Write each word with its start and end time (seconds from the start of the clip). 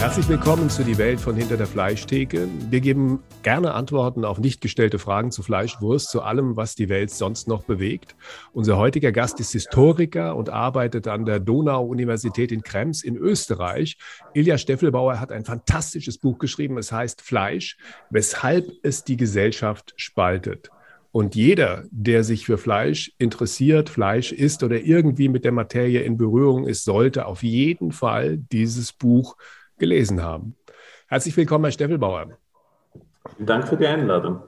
Herzlich 0.00 0.30
willkommen 0.30 0.70
zu 0.70 0.82
Die 0.82 0.96
Welt 0.96 1.20
von 1.20 1.36
hinter 1.36 1.58
der 1.58 1.66
Fleischtheke. 1.66 2.48
Wir 2.70 2.80
geben 2.80 3.22
gerne 3.42 3.74
Antworten 3.74 4.24
auf 4.24 4.38
nicht 4.38 4.62
gestellte 4.62 4.98
Fragen 4.98 5.30
zu 5.30 5.42
Fleisch, 5.42 5.82
Wurst, 5.82 6.08
zu 6.08 6.22
allem, 6.22 6.56
was 6.56 6.74
die 6.74 6.88
Welt 6.88 7.10
sonst 7.10 7.48
noch 7.48 7.64
bewegt. 7.64 8.16
Unser 8.54 8.78
heutiger 8.78 9.12
Gast 9.12 9.40
ist 9.40 9.52
Historiker 9.52 10.36
und 10.36 10.48
arbeitet 10.48 11.06
an 11.06 11.26
der 11.26 11.38
Donau-Universität 11.38 12.50
in 12.50 12.62
Krems 12.62 13.04
in 13.04 13.14
Österreich. 13.14 13.98
Ilja 14.32 14.56
Steffelbauer 14.56 15.20
hat 15.20 15.32
ein 15.32 15.44
fantastisches 15.44 16.16
Buch 16.16 16.38
geschrieben. 16.38 16.78
Es 16.78 16.90
heißt 16.90 17.20
Fleisch, 17.20 17.76
weshalb 18.08 18.72
es 18.82 19.04
die 19.04 19.18
Gesellschaft 19.18 19.92
spaltet. 19.96 20.70
Und 21.12 21.34
jeder, 21.34 21.84
der 21.90 22.24
sich 22.24 22.46
für 22.46 22.56
Fleisch 22.56 23.12
interessiert, 23.18 23.90
Fleisch 23.90 24.32
isst 24.32 24.62
oder 24.62 24.80
irgendwie 24.80 25.28
mit 25.28 25.44
der 25.44 25.52
Materie 25.52 26.00
in 26.00 26.16
Berührung 26.16 26.66
ist, 26.66 26.84
sollte 26.84 27.26
auf 27.26 27.42
jeden 27.42 27.92
Fall 27.92 28.38
dieses 28.38 28.94
Buch 28.94 29.36
gelesen 29.80 30.22
haben. 30.22 30.54
Herzlich 31.08 31.36
willkommen, 31.36 31.64
Herr 31.64 31.72
Steffelbauer. 31.72 32.38
Vielen 33.36 33.46
Dank 33.46 33.66
für 33.66 33.76
die 33.76 33.86
Einladung. 33.86 34.42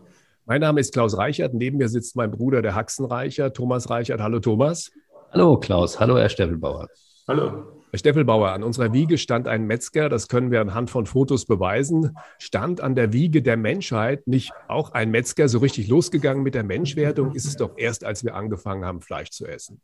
Mein 0.46 0.60
Name 0.60 0.80
ist 0.80 0.92
Klaus 0.92 1.16
Reichert. 1.16 1.54
Neben 1.54 1.78
mir 1.78 1.88
sitzt 1.88 2.14
mein 2.14 2.30
Bruder, 2.30 2.62
der 2.62 2.74
Haxen 2.76 3.04
Reichert, 3.04 3.56
Thomas 3.56 3.90
Reichert. 3.90 4.20
Hallo, 4.20 4.38
Thomas. 4.38 4.92
Hallo, 5.32 5.58
Klaus. 5.58 5.98
Hallo, 5.98 6.16
Herr 6.18 6.28
Steffelbauer. 6.28 6.88
Hallo. 7.26 7.82
Herr 7.90 7.98
Steffelbauer, 7.98 8.52
an 8.52 8.62
unserer 8.62 8.92
Wiege 8.92 9.18
stand 9.18 9.46
ein 9.46 9.66
Metzger, 9.66 10.08
das 10.08 10.28
können 10.28 10.50
wir 10.50 10.62
anhand 10.62 10.88
von 10.88 11.04
Fotos 11.04 11.44
beweisen, 11.44 12.16
stand 12.38 12.80
an 12.80 12.94
der 12.94 13.12
Wiege 13.12 13.42
der 13.42 13.58
Menschheit 13.58 14.26
nicht 14.26 14.52
auch 14.66 14.92
ein 14.92 15.10
Metzger 15.10 15.46
so 15.48 15.58
richtig 15.58 15.88
losgegangen 15.88 16.42
mit 16.42 16.54
der 16.54 16.64
Menschwerdung? 16.64 17.34
Ist 17.34 17.44
es 17.44 17.56
doch 17.56 17.76
erst, 17.76 18.04
als 18.04 18.24
wir 18.24 18.34
angefangen 18.34 18.86
haben, 18.86 19.02
Fleisch 19.02 19.30
zu 19.30 19.46
essen. 19.46 19.80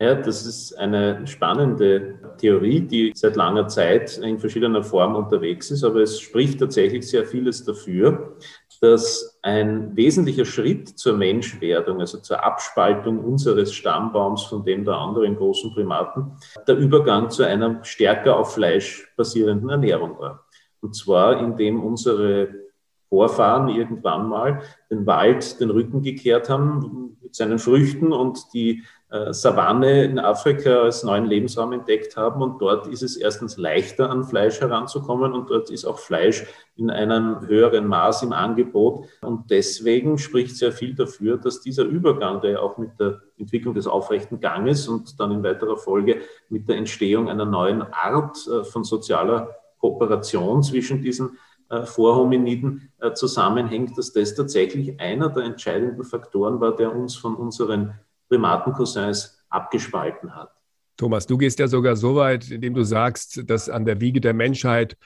Ja, 0.00 0.14
das 0.14 0.46
ist 0.46 0.78
eine 0.78 1.26
spannende 1.26 2.20
Theorie, 2.38 2.80
die 2.82 3.12
seit 3.16 3.34
langer 3.34 3.66
Zeit 3.66 4.16
in 4.18 4.38
verschiedener 4.38 4.84
Form 4.84 5.16
unterwegs 5.16 5.72
ist, 5.72 5.82
aber 5.82 6.02
es 6.02 6.20
spricht 6.20 6.60
tatsächlich 6.60 7.08
sehr 7.08 7.26
vieles 7.26 7.64
dafür, 7.64 8.36
dass 8.80 9.40
ein 9.42 9.96
wesentlicher 9.96 10.44
Schritt 10.44 10.88
zur 10.88 11.16
Menschwerdung, 11.16 11.98
also 11.98 12.18
zur 12.18 12.44
Abspaltung 12.44 13.18
unseres 13.18 13.74
Stammbaums 13.74 14.44
von 14.44 14.64
dem 14.64 14.84
der 14.84 14.94
anderen 14.94 15.34
großen 15.34 15.74
Primaten, 15.74 16.30
der 16.68 16.76
Übergang 16.76 17.28
zu 17.28 17.42
einer 17.42 17.82
stärker 17.82 18.36
auf 18.36 18.54
Fleisch 18.54 19.12
basierenden 19.16 19.68
Ernährung 19.68 20.16
war. 20.20 20.46
Und 20.80 20.94
zwar, 20.94 21.40
indem 21.40 21.82
unsere 21.82 22.67
Vorfahren 23.08 23.68
irgendwann 23.68 24.28
mal 24.28 24.62
den 24.90 25.06
Wald 25.06 25.60
den 25.60 25.70
Rücken 25.70 26.02
gekehrt 26.02 26.48
haben 26.50 27.16
mit 27.22 27.34
seinen 27.34 27.58
Früchten 27.58 28.12
und 28.12 28.52
die 28.52 28.82
äh, 29.10 29.32
Savanne 29.32 30.04
in 30.04 30.18
Afrika 30.18 30.82
als 30.82 31.02
neuen 31.02 31.24
Lebensraum 31.24 31.72
entdeckt 31.72 32.16
haben. 32.18 32.42
Und 32.42 32.60
dort 32.60 32.86
ist 32.86 33.02
es 33.02 33.16
erstens 33.16 33.56
leichter, 33.56 34.10
an 34.10 34.24
Fleisch 34.24 34.60
heranzukommen 34.60 35.32
und 35.32 35.48
dort 35.48 35.70
ist 35.70 35.86
auch 35.86 35.98
Fleisch 35.98 36.44
in 36.76 36.90
einem 36.90 37.46
höheren 37.46 37.86
Maß 37.86 38.22
im 38.24 38.32
Angebot. 38.32 39.06
Und 39.22 39.50
deswegen 39.50 40.18
spricht 40.18 40.56
sehr 40.56 40.72
viel 40.72 40.94
dafür, 40.94 41.38
dass 41.38 41.62
dieser 41.62 41.84
Übergang, 41.84 42.42
der 42.42 42.62
auch 42.62 42.76
mit 42.76 43.00
der 43.00 43.22
Entwicklung 43.38 43.74
des 43.74 43.86
aufrechten 43.86 44.40
Ganges 44.40 44.88
und 44.88 45.18
dann 45.18 45.32
in 45.32 45.42
weiterer 45.42 45.78
Folge 45.78 46.20
mit 46.50 46.68
der 46.68 46.76
Entstehung 46.76 47.30
einer 47.30 47.46
neuen 47.46 47.82
Art 47.82 48.36
äh, 48.46 48.64
von 48.64 48.84
sozialer 48.84 49.54
Kooperation 49.78 50.62
zwischen 50.62 51.00
diesen 51.02 51.38
Vorhominiden 51.84 52.90
zusammenhängt, 53.14 53.98
dass 53.98 54.12
das 54.12 54.34
tatsächlich 54.34 54.98
einer 54.98 55.28
der 55.28 55.44
entscheidenden 55.44 56.02
Faktoren 56.02 56.60
war, 56.60 56.74
der 56.74 56.94
uns 56.94 57.16
von 57.16 57.34
unseren 57.34 57.94
Primatencousins 58.28 59.44
abgespalten 59.50 60.34
hat. 60.34 60.50
Thomas, 60.96 61.26
du 61.26 61.38
gehst 61.38 61.58
ja 61.58 61.68
sogar 61.68 61.96
so 61.96 62.16
weit, 62.16 62.50
indem 62.50 62.74
du 62.74 62.82
sagst, 62.82 63.48
dass 63.48 63.68
an 63.68 63.84
der 63.84 64.00
Wiege 64.00 64.20
der 64.20 64.34
Menschheit 64.34 64.96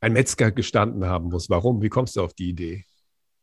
ein 0.00 0.12
Metzger 0.12 0.50
gestanden 0.50 1.04
haben 1.06 1.30
muss. 1.30 1.50
Warum? 1.50 1.82
Wie 1.82 1.88
kommst 1.88 2.16
du 2.16 2.22
auf 2.22 2.34
die 2.34 2.48
Idee? 2.48 2.84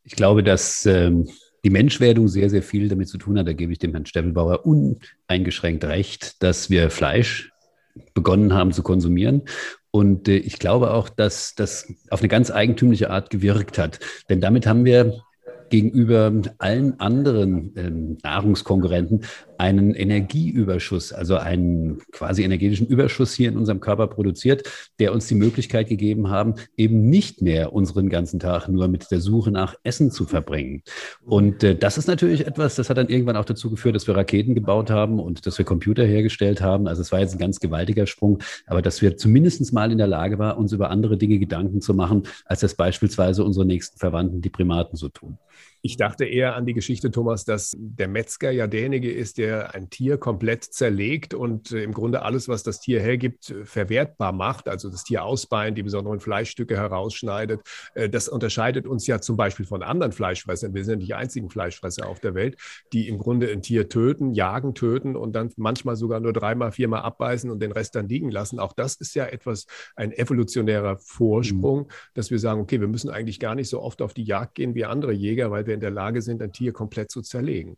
Ich 0.04 0.16
glaube, 0.16 0.44
dass 0.44 0.86
ähm, 0.86 1.30
die 1.64 1.70
Menschwerdung 1.70 2.28
sehr, 2.28 2.50
sehr 2.50 2.64
viel 2.64 2.90
damit 2.90 3.08
zu 3.08 3.18
tun 3.18 3.38
hat. 3.38 3.48
Da 3.48 3.54
gebe 3.54 3.72
ich 3.72 3.80
dem 3.80 3.92
Herrn 3.92 4.06
Steffelbauer 4.06 4.66
uneingeschränkt 4.66 5.84
recht, 5.84 6.42
dass 6.42 6.70
wir 6.70 6.90
Fleisch 6.90 7.52
begonnen 8.14 8.54
haben 8.54 8.72
zu 8.72 8.84
konsumieren. 8.84 9.44
Und 9.91 10.28
äh, 10.28 10.38
ich 10.38 10.57
glaube 10.59 10.91
auch, 10.91 11.09
dass 11.09 11.53
das 11.56 11.94
auf 12.09 12.22
eine 12.22 12.29
ganz 12.29 12.50
eigentümliche 12.50 13.09
Art 13.09 13.29
gewirkt 13.29 13.78
hat. 13.78 14.00
Denn 14.29 14.41
damit 14.41 14.66
haben 14.66 14.85
wir 14.85 15.22
gegenüber 15.69 16.31
allen 16.59 17.00
anderen 17.00 17.74
ähm, 17.78 18.18
Nahrungskonkurrenten 18.24 19.25
einen 19.62 19.94
Energieüberschuss, 19.94 21.14
also 21.14 21.38
einen 21.38 22.00
quasi 22.12 22.44
energetischen 22.44 22.88
Überschuss 22.88 23.36
hier 23.36 23.48
in 23.48 23.58
unserem 23.58 23.80
Körper 23.80 24.08
produziert, 24.08 24.68
der 25.00 25.14
uns 25.14 25.28
die 25.28 25.36
Möglichkeit 25.36 25.88
gegeben 25.88 26.32
haben, 26.32 26.56
eben 26.78 27.12
nicht 27.12 27.44
mehr 27.44 27.72
unseren 27.72 28.10
ganzen 28.10 28.40
Tag 28.40 28.68
nur 28.70 28.88
mit 28.88 29.12
der 29.12 29.22
Suche 29.22 29.52
nach 29.52 29.76
Essen 29.84 30.10
zu 30.10 30.26
verbringen. 30.26 30.82
Und 31.24 31.64
äh, 31.64 31.76
das 31.76 32.00
ist 32.00 32.08
natürlich 32.08 32.48
etwas, 32.48 32.74
das 32.74 32.90
hat 32.90 32.98
dann 32.98 33.08
irgendwann 33.08 33.36
auch 33.36 33.46
dazu 33.46 33.70
geführt, 33.70 33.96
dass 33.96 34.08
wir 34.08 34.18
Raketen 34.18 34.56
gebaut 34.56 34.90
haben 34.90 35.20
und 35.20 35.46
dass 35.46 35.60
wir 35.60 35.66
Computer 35.66 36.06
hergestellt 36.06 36.60
haben. 36.60 36.88
Also 36.88 37.04
es 37.04 37.12
war 37.12 37.20
jetzt 37.20 37.36
ein 37.36 37.40
ganz 37.40 37.60
gewaltiger 37.60 38.08
Sprung, 38.08 38.40
aber 38.66 38.82
dass 38.82 39.04
wir 39.04 39.16
zumindest 39.16 39.72
mal 39.74 39.92
in 39.92 40.00
der 40.00 40.08
Lage 40.08 40.40
waren, 40.40 40.58
uns 40.58 40.72
über 40.72 40.90
andere 40.90 41.20
Dinge 41.20 41.38
Gedanken 41.38 41.82
zu 41.82 41.94
machen, 41.94 42.24
als 42.46 42.62
das 42.62 42.74
beispielsweise 42.74 43.44
unsere 43.44 43.68
nächsten 43.68 44.00
Verwandten, 44.00 44.42
die 44.42 44.50
Primaten, 44.50 44.98
so 44.98 45.10
tun. 45.10 45.38
Ich 45.84 45.97
dachte 45.97 46.25
eher 46.25 46.56
an 46.56 46.68
die 46.68 46.74
Geschichte, 46.74 47.09
Thomas, 47.09 47.44
dass 47.44 47.74
der 47.75 48.08
Metzger 48.08 48.52
ja 48.52 48.68
derjenige 48.68 49.12
ist, 49.12 49.40
der 49.40 49.74
ein 49.74 49.90
Tier 49.90 50.18
komplett 50.18 50.64
zerlegt 50.64 51.34
und 51.34 51.72
äh, 51.72 51.84
im 51.84 51.92
Grunde 51.94 52.22
alles, 52.22 52.47
was 52.47 52.62
das 52.62 52.80
Tier 52.80 53.02
hergibt, 53.02 53.50
äh, 53.50 53.66
verwertbar 53.66 54.31
macht. 54.31 54.69
Also 54.69 54.92
das 54.92 55.03
Tier 55.03 55.24
ausbeint, 55.24 55.78
die 55.80 55.84
besonderen 55.84 56.19
Fleischstücke 56.19 56.78
herausschneidet. 56.78 57.62
Äh, 57.96 58.09
das 58.09 58.30
unterscheidet 58.30 58.86
uns 58.86 59.08
ja 59.08 59.22
zum 59.22 59.38
Beispiel 59.38 59.66
von 59.66 59.81
anderen 59.81 60.12
Fleischfressern. 60.12 60.75
Wir 60.75 60.86
sind 60.86 61.00
nicht 61.00 61.09
die 61.09 61.16
einzigen 61.16 61.50
Fleischfresser 61.50 62.08
auf 62.08 62.19
der 62.19 62.36
Welt, 62.36 62.58
die 62.94 63.08
im 63.08 63.18
Grunde 63.18 63.50
ein 63.52 63.63
Tier 63.63 63.90
töten, 63.90 64.36
jagen, 64.36 64.75
töten 64.75 65.16
und 65.16 65.34
dann 65.34 65.50
manchmal 65.58 65.96
sogar 65.96 66.19
nur 66.19 66.31
dreimal, 66.31 66.72
viermal 66.72 67.02
abbeißen 67.02 67.50
und 67.50 67.59
den 67.59 67.72
Rest 67.72 67.96
dann 67.96 68.08
liegen 68.08 68.30
lassen. 68.30 68.59
Auch 68.59 68.74
das 68.74 68.96
ist 68.96 69.16
ja 69.16 69.25
etwas, 69.25 69.66
ein 69.96 70.12
evolutionärer 70.12 70.98
Vorsprung, 71.00 71.80
mhm. 71.80 71.92
dass 72.13 72.30
wir 72.30 72.38
sagen, 72.38 72.62
okay, 72.62 72.80
wir 72.80 72.88
müssen 72.88 73.09
eigentlich 73.09 73.40
gar 73.40 73.56
nicht 73.56 73.69
so 73.69 73.81
oft 73.81 74.03
auf 74.03 74.13
die 74.13 74.24
Jagd 74.24 74.56
gehen 74.56 74.75
wie 74.75 74.86
andere 74.86 75.12
Jäger, 75.12 75.50
weil 75.50 75.66
wir 75.66 75.71
wir 75.72 75.76
in 75.76 75.80
der 75.80 75.92
Lage 75.92 76.22
sind, 76.22 76.42
ein 76.42 76.52
Tier 76.52 76.74
komplett 76.74 77.09
zu 77.12 77.22
zerlegen. 77.22 77.78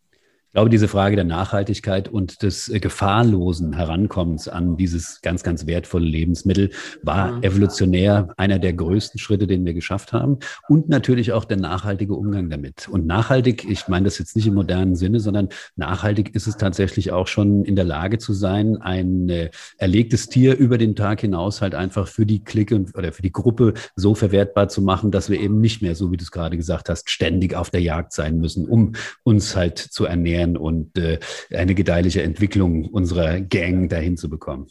Ich 0.54 0.56
glaube, 0.56 0.70
diese 0.70 0.88
Frage 0.88 1.16
der 1.16 1.26
Nachhaltigkeit 1.26 2.10
und 2.10 2.44
des 2.44 2.70
äh, 2.70 2.80
gefahrlosen 2.80 3.74
Herankommens 3.74 4.48
an 4.48 4.78
dieses 4.78 5.20
ganz, 5.24 5.42
ganz 5.42 5.66
wertvolle 5.66 6.06
Lebensmittel 6.06 6.70
war 7.02 7.32
mhm. 7.32 7.42
evolutionär 7.42 8.28
einer 8.38 8.60
der 8.60 8.74
größten 8.74 9.20
Schritte, 9.20 9.48
den 9.48 9.66
wir 9.66 9.74
geschafft 9.74 10.14
haben. 10.14 10.38
Und 10.68 10.90
natürlich 10.90 11.34
auch 11.34 11.46
der 11.46 11.58
nachhaltige 11.58 12.14
Umgang 12.14 12.52
damit. 12.52 12.88
Und 12.88 13.08
nachhaltig, 13.08 13.68
ich 13.68 13.88
meine 13.88 14.06
das 14.06 14.20
jetzt 14.20 14.36
nicht 14.36 14.46
im 14.46 14.54
modernen 14.54 14.96
Sinne, 14.96 15.22
sondern 15.22 15.50
nachhaltig 15.76 16.36
ist 16.36 16.46
es 16.46 16.56
tatsächlich 16.56 17.12
auch 17.12 17.26
schon 17.26 17.66
in 17.66 17.76
der 17.76 17.86
Lage 17.86 18.20
zu 18.20 18.34
sein, 18.34 18.78
ein 18.78 19.30
äh, 19.30 19.50
erlegtes 19.80 20.30
Tier 20.30 20.56
über 20.56 20.78
den 20.78 20.96
Tag 20.96 21.22
hinaus 21.22 21.64
halt 21.64 21.74
einfach 21.74 22.08
für 22.08 22.28
die 22.28 22.44
Clique 22.44 22.86
oder 22.94 23.12
für 23.12 23.24
die 23.24 23.32
Gruppe 23.32 23.74
so 23.96 24.14
verwertbar 24.14 24.70
zu 24.70 24.84
machen, 24.84 25.10
dass 25.10 25.32
wir 25.32 25.40
eben 25.40 25.62
nicht 25.62 25.82
mehr, 25.82 25.96
so 25.96 26.12
wie 26.12 26.18
du 26.18 26.24
es 26.24 26.30
gerade 26.30 26.58
gesagt 26.58 26.90
hast, 26.90 27.10
ständig 27.10 27.56
auf 27.56 27.72
der 27.72 27.82
Jagd 27.82 28.14
sein 28.14 28.38
müssen, 28.38 28.68
um 28.68 28.92
uns 29.24 29.56
halt 29.56 29.80
zu 29.80 30.06
ernähren 30.06 30.43
ernähren 30.44 30.58
und 30.58 30.98
äh, 30.98 31.20
eine 31.52 31.76
gedeihliche 31.76 32.22
Entwicklung 32.22 32.86
unserer 32.86 33.42
Gang 33.42 33.90
dahin 33.90 34.18
zu 34.18 34.30
bekommen. 34.30 34.68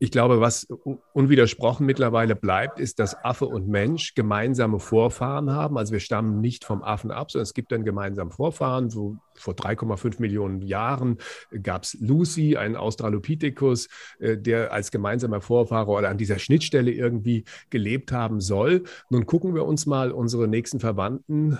Ich 0.00 0.10
glaube, 0.10 0.40
was 0.40 0.66
unwidersprochen 1.12 1.86
mittlerweile 1.86 2.34
bleibt, 2.34 2.80
ist, 2.80 2.98
dass 2.98 3.24
Affe 3.24 3.46
und 3.46 3.68
Mensch 3.68 4.14
gemeinsame 4.14 4.80
Vorfahren 4.80 5.52
haben. 5.52 5.78
Also 5.78 5.92
wir 5.92 6.00
stammen 6.00 6.40
nicht 6.40 6.64
vom 6.64 6.82
Affen 6.82 7.12
ab, 7.12 7.30
sondern 7.30 7.44
es 7.44 7.54
gibt 7.54 7.72
einen 7.72 7.84
gemeinsamen 7.84 8.32
Vorfahren. 8.32 8.90
So 8.90 9.16
vor 9.36 9.54
3,5 9.54 10.20
Millionen 10.20 10.62
Jahren 10.62 11.18
gab 11.62 11.84
es 11.84 11.96
Lucy, 12.00 12.56
einen 12.56 12.74
Australopithecus, 12.74 13.88
äh, 14.18 14.36
der 14.36 14.72
als 14.72 14.90
gemeinsamer 14.90 15.40
Vorfahre 15.40 15.92
oder 15.92 16.08
an 16.08 16.18
dieser 16.18 16.40
Schnittstelle 16.40 16.90
irgendwie 16.90 17.44
gelebt 17.70 18.10
haben 18.10 18.40
soll. 18.40 18.82
Nun 19.10 19.26
gucken 19.26 19.54
wir 19.54 19.64
uns 19.64 19.86
mal 19.86 20.10
unsere 20.10 20.48
nächsten 20.48 20.80
Verwandten 20.80 21.56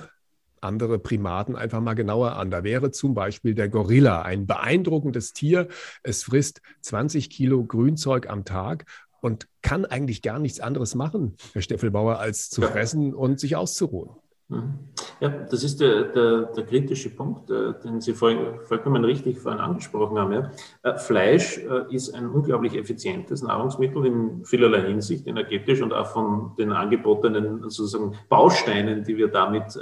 andere 0.64 0.98
Primaten 0.98 1.56
einfach 1.56 1.80
mal 1.80 1.94
genauer 1.94 2.36
an. 2.36 2.50
Da 2.50 2.64
wäre 2.64 2.90
zum 2.90 3.14
Beispiel 3.14 3.54
der 3.54 3.68
Gorilla 3.68 4.22
ein 4.22 4.46
beeindruckendes 4.46 5.32
Tier. 5.32 5.68
Es 6.02 6.24
frisst 6.24 6.60
20 6.82 7.30
Kilo 7.30 7.64
Grünzeug 7.64 8.28
am 8.28 8.44
Tag 8.44 8.86
und 9.20 9.46
kann 9.62 9.84
eigentlich 9.84 10.20
gar 10.20 10.38
nichts 10.38 10.60
anderes 10.60 10.94
machen, 10.94 11.36
Herr 11.52 11.62
Steffelbauer, 11.62 12.18
als 12.18 12.50
zu 12.50 12.60
fressen 12.62 13.14
und 13.14 13.40
sich 13.40 13.56
auszuruhen. 13.56 14.10
Mhm. 14.48 14.74
Ja, 15.20 15.30
das 15.30 15.64
ist 15.64 15.80
der, 15.80 16.04
der, 16.04 16.42
der 16.54 16.66
kritische 16.66 17.08
Punkt, 17.08 17.50
äh, 17.50 17.72
den 17.82 18.00
Sie 18.02 18.12
vorhin, 18.12 18.60
vollkommen 18.64 19.02
richtig 19.04 19.38
vorhin 19.38 19.60
angesprochen 19.60 20.18
haben. 20.18 20.32
Ja. 20.32 20.50
Äh, 20.82 20.98
Fleisch 20.98 21.58
äh, 21.58 21.94
ist 21.94 22.14
ein 22.14 22.28
unglaublich 22.28 22.76
effizientes 22.76 23.42
Nahrungsmittel 23.42 24.04
in 24.04 24.44
vielerlei 24.44 24.82
Hinsicht, 24.82 25.26
energetisch 25.26 25.80
und 25.80 25.94
auch 25.94 26.08
von 26.08 26.52
den 26.58 26.72
angebotenen 26.72 27.62
sozusagen 27.62 28.16
Bausteinen, 28.28 29.04
die 29.04 29.16
wir 29.16 29.28
damit 29.28 29.78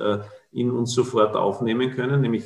in 0.52 0.70
uns 0.70 0.92
sofort 0.92 1.34
aufnehmen 1.34 1.90
können, 1.90 2.20
nämlich 2.20 2.44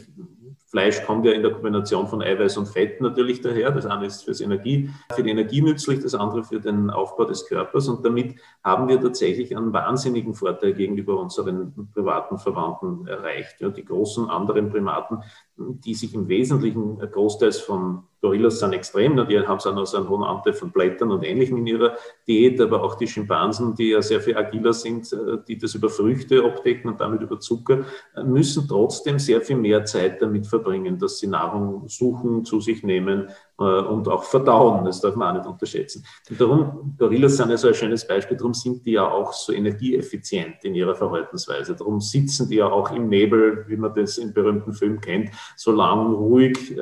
Fleisch 0.69 1.03
kommt 1.05 1.25
ja 1.25 1.33
in 1.33 1.43
der 1.43 1.53
Kombination 1.53 2.09
von 2.09 2.23
Eiweiß 2.23 2.57
und 2.57 2.67
Fett 2.67 3.01
natürlich 3.01 3.41
daher. 3.41 3.71
Das 3.71 3.87
eine 3.87 4.07
ist 4.07 4.25
fürs 4.25 4.41
Energie, 4.41 4.91
für 5.15 5.23
die 5.23 5.31
Energie 5.31 5.63
nützlich, 5.63 6.01
das 6.01 6.15
andere 6.15 6.43
für 6.43 6.61
den 6.61 6.91
Aufbau 6.91 7.25
des 7.25 7.47
Körpers. 7.47 7.87
Und 7.89 8.05
damit 8.05 8.35
haben 8.65 8.89
wir 8.89 9.01
tatsächlich 9.01 9.57
einen 9.57 9.73
wahnsinnigen 9.73 10.35
Vorteil 10.35 10.75
gegenüber 10.75 11.21
unseren 11.21 11.89
privaten 11.95 12.39
Verwandten 12.39 13.07
erreicht. 13.07 13.61
Ja, 13.61 13.69
die 13.69 13.85
großen 13.85 14.29
anderen 14.29 14.69
Primaten, 14.69 15.23
die 15.57 15.95
sich 15.95 16.13
im 16.15 16.29
Wesentlichen 16.29 16.99
großteils 16.99 17.61
von 17.61 18.03
Gorillas 18.27 18.59
sind 18.59 18.73
extrem, 18.73 19.25
die 19.29 19.39
haben 19.39 19.61
so 19.61 19.69
einen 19.71 20.09
hohen 20.09 20.25
Anteil 20.25 20.53
von 20.53 20.73
Blättern 20.73 21.13
und 21.13 21.23
Ähnlichem 21.23 21.59
in 21.59 21.67
ihrer 21.69 21.97
Diät, 22.27 22.61
aber 22.61 22.83
auch 22.83 22.97
die 22.97 23.07
Schimpansen, 23.07 23.77
die 23.77 23.91
ja 23.91 24.03
sehr 24.03 24.21
viel 24.21 24.37
agiler 24.37 24.73
sind, 24.73 25.13
äh, 25.13 25.39
die 25.47 25.57
das 25.57 25.77
über 25.77 25.89
Früchte 25.89 26.45
abdecken 26.45 26.91
und 26.91 27.01
damit 27.01 27.23
über 27.23 27.39
Zucker, 27.39 27.85
äh, 28.17 28.25
müssen 28.25 28.67
trotzdem 28.67 29.21
sehr 29.21 29.41
viel 29.43 29.55
mehr 29.55 29.85
Zeit 29.85 30.21
damit 30.21 30.49
verbringen, 30.49 30.99
dass 30.99 31.21
sie 31.21 31.29
Nahrung 31.29 31.87
suchen, 31.87 32.45
zu 32.45 32.61
sich 32.61 32.83
nehmen 32.83 33.29
äh, 33.61 33.63
und 33.63 34.09
auch 34.09 34.25
verdauen. 34.25 34.85
Das 34.85 35.01
darf 35.01 35.15
man 35.15 35.37
auch 35.37 35.41
nicht 35.41 35.49
unterschätzen. 35.49 36.05
Und 36.29 36.41
darum, 36.41 36.97
Gorillas 36.99 37.37
sind 37.37 37.51
ja 37.51 37.57
so 37.57 37.69
ein 37.69 37.75
schönes 37.75 38.09
Beispiel, 38.09 38.37
darum 38.37 38.55
sind 38.55 38.85
die 38.85 38.93
ja 38.93 39.09
auch 39.09 39.33
so 39.33 39.53
energieeffizient 39.53 40.65
in 40.65 40.75
ihrer 40.75 40.97
Verhaltensweise. 40.97 41.77
Darum 41.77 42.01
sitzen 42.01 42.49
die 42.49 42.57
ja 42.57 42.67
auch 42.67 42.91
im 42.91 43.09
Nebel, 43.09 43.67
wie 43.69 43.77
man 43.77 43.95
das 43.95 44.19
im 44.19 44.33
berühmten 44.33 44.73
Film 44.73 45.01
kennt, 45.01 45.31
so 45.57 45.71
lang 45.71 46.13
ruhig 46.13 46.77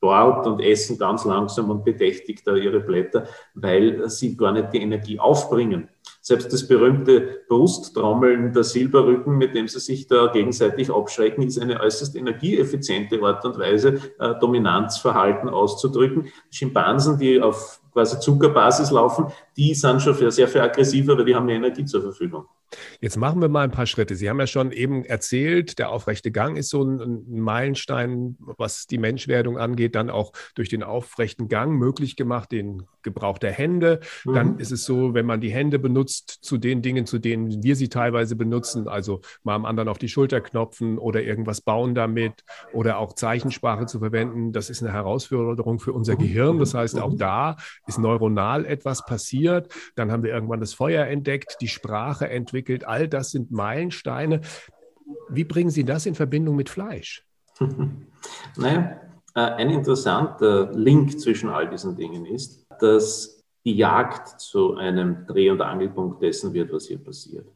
dort 0.00 0.46
und 0.46 0.60
essen 0.60 0.98
ganz 0.98 1.24
langsam 1.24 1.70
und 1.70 1.84
bedächtig 1.84 2.42
da 2.44 2.54
ihre 2.54 2.80
Blätter, 2.80 3.26
weil 3.54 4.08
sie 4.08 4.36
gar 4.36 4.52
nicht 4.52 4.72
die 4.72 4.82
Energie 4.82 5.18
aufbringen. 5.18 5.88
Selbst 6.22 6.52
das 6.52 6.66
berühmte 6.66 7.40
Brusttrommeln 7.48 8.52
der 8.52 8.64
Silberrücken, 8.64 9.38
mit 9.38 9.54
dem 9.54 9.68
sie 9.68 9.80
sich 9.80 10.06
da 10.06 10.26
gegenseitig 10.26 10.90
abschrecken, 10.90 11.42
ist 11.42 11.58
eine 11.58 11.80
äußerst 11.80 12.14
energieeffiziente 12.14 13.22
Art 13.22 13.44
und 13.44 13.58
Weise, 13.58 14.00
äh, 14.18 14.34
Dominanzverhalten 14.38 15.48
auszudrücken. 15.48 16.28
Schimpansen, 16.50 17.18
die 17.18 17.40
auf 17.40 17.80
quasi 17.92 18.20
Zuckerbasis 18.20 18.90
laufen, 18.90 19.26
die 19.60 19.74
sind 19.74 20.00
schon 20.00 20.30
sehr 20.30 20.48
viel 20.48 20.62
aggressiver, 20.62 21.18
weil 21.18 21.26
die 21.26 21.34
haben 21.34 21.44
mehr 21.44 21.56
Energie 21.56 21.84
zur 21.84 22.00
Verfügung. 22.00 22.46
Jetzt 23.00 23.16
machen 23.16 23.42
wir 23.42 23.48
mal 23.48 23.64
ein 23.64 23.70
paar 23.70 23.86
Schritte. 23.86 24.14
Sie 24.14 24.30
haben 24.30 24.38
ja 24.38 24.46
schon 24.46 24.72
eben 24.72 25.04
erzählt, 25.04 25.78
der 25.78 25.90
aufrechte 25.90 26.30
Gang 26.30 26.56
ist 26.56 26.70
so 26.70 26.82
ein, 26.82 27.24
Meilenstein, 27.28 28.36
was 28.38 28.86
die 28.86 28.98
Menschwerdung 28.98 29.58
angeht, 29.58 29.94
dann 29.94 30.08
auch 30.08 30.32
durch 30.54 30.68
den 30.68 30.82
aufrechten 30.82 31.48
Gang 31.48 31.72
möglich 31.72 32.16
gemacht, 32.16 32.52
den 32.52 32.84
Gebrauch 33.02 33.38
der 33.38 33.52
Hände. 33.52 34.00
Mhm. 34.24 34.34
Dann 34.34 34.58
ist 34.58 34.72
es 34.72 34.84
so, 34.84 35.14
wenn 35.14 35.26
man 35.26 35.40
die 35.40 35.50
Hände 35.50 35.78
benutzt 35.78 36.38
zu 36.42 36.58
den 36.58 36.80
Dingen, 36.80 37.06
zu 37.06 37.18
denen 37.18 37.62
wir 37.62 37.76
sie 37.76 37.88
teilweise 37.88 38.36
benutzen, 38.36 38.88
also 38.88 39.20
mal 39.42 39.56
am 39.56 39.64
anderen 39.64 39.88
auf 39.88 39.98
die 39.98 40.08
Schulter 40.08 40.40
knopfen 40.40 40.98
oder 40.98 41.22
irgendwas 41.22 41.60
bauen 41.60 41.94
damit 41.94 42.44
oder 42.72 42.98
auch 42.98 43.14
Zeichensprache 43.14 43.86
zu 43.86 43.98
verwenden, 43.98 44.52
das 44.52 44.70
ist 44.70 44.82
eine 44.82 44.92
Herausforderung 44.92 45.80
für 45.80 45.92
unser 45.92 46.16
Gehirn. 46.16 46.58
Das 46.58 46.74
heißt, 46.74 46.98
auch 46.98 47.14
da 47.16 47.56
ist 47.86 47.98
neuronal 47.98 48.64
etwas 48.64 49.04
passiert. 49.04 49.49
Dann 49.94 50.10
haben 50.10 50.22
wir 50.22 50.32
irgendwann 50.32 50.60
das 50.60 50.74
Feuer 50.74 51.06
entdeckt, 51.06 51.56
die 51.60 51.68
Sprache 51.68 52.28
entwickelt. 52.28 52.86
All 52.86 53.08
das 53.08 53.30
sind 53.30 53.50
Meilensteine. 53.50 54.40
Wie 55.28 55.44
bringen 55.44 55.70
Sie 55.70 55.84
das 55.84 56.06
in 56.06 56.14
Verbindung 56.14 56.56
mit 56.56 56.68
Fleisch? 56.68 57.24
Naja, 58.56 59.00
äh, 59.34 59.40
ein 59.40 59.70
interessanter 59.70 60.72
Link 60.72 61.18
zwischen 61.18 61.48
all 61.48 61.70
diesen 61.70 61.96
Dingen 61.96 62.26
ist, 62.26 62.66
dass 62.80 63.42
die 63.64 63.76
Jagd 63.76 64.40
zu 64.40 64.76
einem 64.76 65.26
Dreh- 65.26 65.50
und 65.50 65.60
Angelpunkt 65.60 66.22
dessen 66.22 66.52
wird, 66.52 66.72
was 66.72 66.86
hier 66.86 66.98
passiert. 66.98 67.46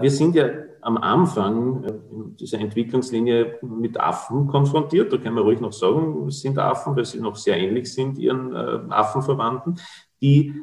Wir 0.00 0.10
sind 0.10 0.34
ja 0.34 0.48
am 0.82 0.96
Anfang 0.96 1.84
äh, 1.84 1.92
dieser 2.38 2.58
Entwicklungslinie 2.60 3.58
mit 3.62 3.98
Affen 3.98 4.46
konfrontiert. 4.46 5.12
Da 5.12 5.18
kann 5.18 5.34
man 5.34 5.44
ruhig 5.44 5.60
noch 5.60 5.72
sagen, 5.72 6.30
sind 6.30 6.58
Affen, 6.58 6.94
weil 6.94 7.04
sie 7.04 7.20
noch 7.20 7.36
sehr 7.36 7.56
ähnlich 7.58 7.92
sind 7.92 8.18
ihren 8.18 8.54
äh, 8.54 8.80
Affenverwandten, 8.90 9.80
die 10.20 10.54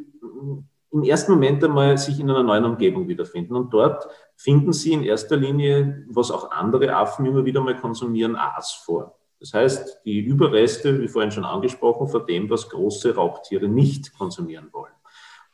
im 0.94 1.04
ersten 1.04 1.31
Moment 1.31 1.63
einmal 1.63 1.98
sich 1.98 2.19
in 2.19 2.30
einer 2.30 2.44
neuen 2.44 2.66
Umgebung 2.66 3.07
wiederfinden. 3.07 3.56
Und 3.56 3.74
dort 3.74 4.07
finden 4.36 4.74
sie 4.74 4.94
in 4.94 5.04
erster 5.04 5.36
Linie, 5.36 6.06
was 6.10 6.30
auch 6.30 6.51
andere 6.51 6.95
Affen 6.95 7.25
immer 7.25 7.44
wieder 7.45 7.62
mal 7.62 7.75
konsumieren, 7.75 8.36
Aas 8.36 8.74
vor. 8.86 9.18
Das 9.40 9.54
heißt, 9.54 10.01
die 10.06 10.19
Überreste, 10.19 11.01
wie 11.01 11.07
vorhin 11.07 11.31
schon 11.31 11.45
angesprochen, 11.45 12.07
von 12.07 12.25
dem, 12.28 12.50
was 12.50 12.69
große 12.69 13.16
Raubtiere 13.16 13.68
nicht 13.68 14.18
konsumieren 14.18 14.69
wollen. 14.72 14.94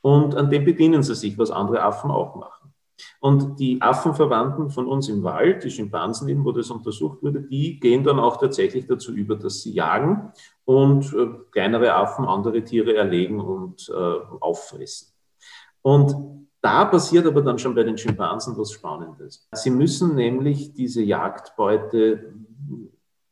Und 0.01 0.35
an 0.35 0.49
dem 0.49 0.65
bedienen 0.65 1.03
sie 1.03 1.15
sich, 1.15 1.37
was 1.37 1.51
andere 1.51 1.81
Affen 1.81 2.11
auch 2.11 2.35
machen. 2.35 2.73
Und 3.21 3.59
die 3.59 3.81
Affenverwandten 3.81 4.69
von 4.69 4.87
uns 4.87 5.07
im 5.07 5.23
Wald, 5.23 5.63
die 5.63 5.71
Schimpansen 5.71 6.27
eben, 6.27 6.43
wo 6.43 6.51
das 6.51 6.69
untersucht 6.69 7.23
wurde, 7.23 7.41
die 7.41 7.79
gehen 7.79 8.03
dann 8.03 8.19
auch 8.19 8.37
tatsächlich 8.37 8.87
dazu 8.87 9.13
über, 9.13 9.35
dass 9.35 9.61
sie 9.61 9.71
jagen 9.71 10.33
und 10.65 11.13
äh, 11.13 11.27
kleinere 11.51 11.93
Affen 11.93 12.25
andere 12.25 12.61
Tiere 12.63 12.95
erlegen 12.95 13.39
und 13.39 13.89
äh, 13.89 13.93
auffressen. 14.39 15.13
Und 15.81 16.15
da 16.61 16.85
passiert 16.85 17.25
aber 17.25 17.41
dann 17.41 17.57
schon 17.57 17.75
bei 17.75 17.83
den 17.83 17.97
Schimpansen 17.97 18.57
was 18.57 18.71
Spannendes. 18.71 19.47
Sie 19.53 19.69
müssen 19.69 20.15
nämlich 20.15 20.73
diese 20.73 21.01
Jagdbeute 21.01 22.33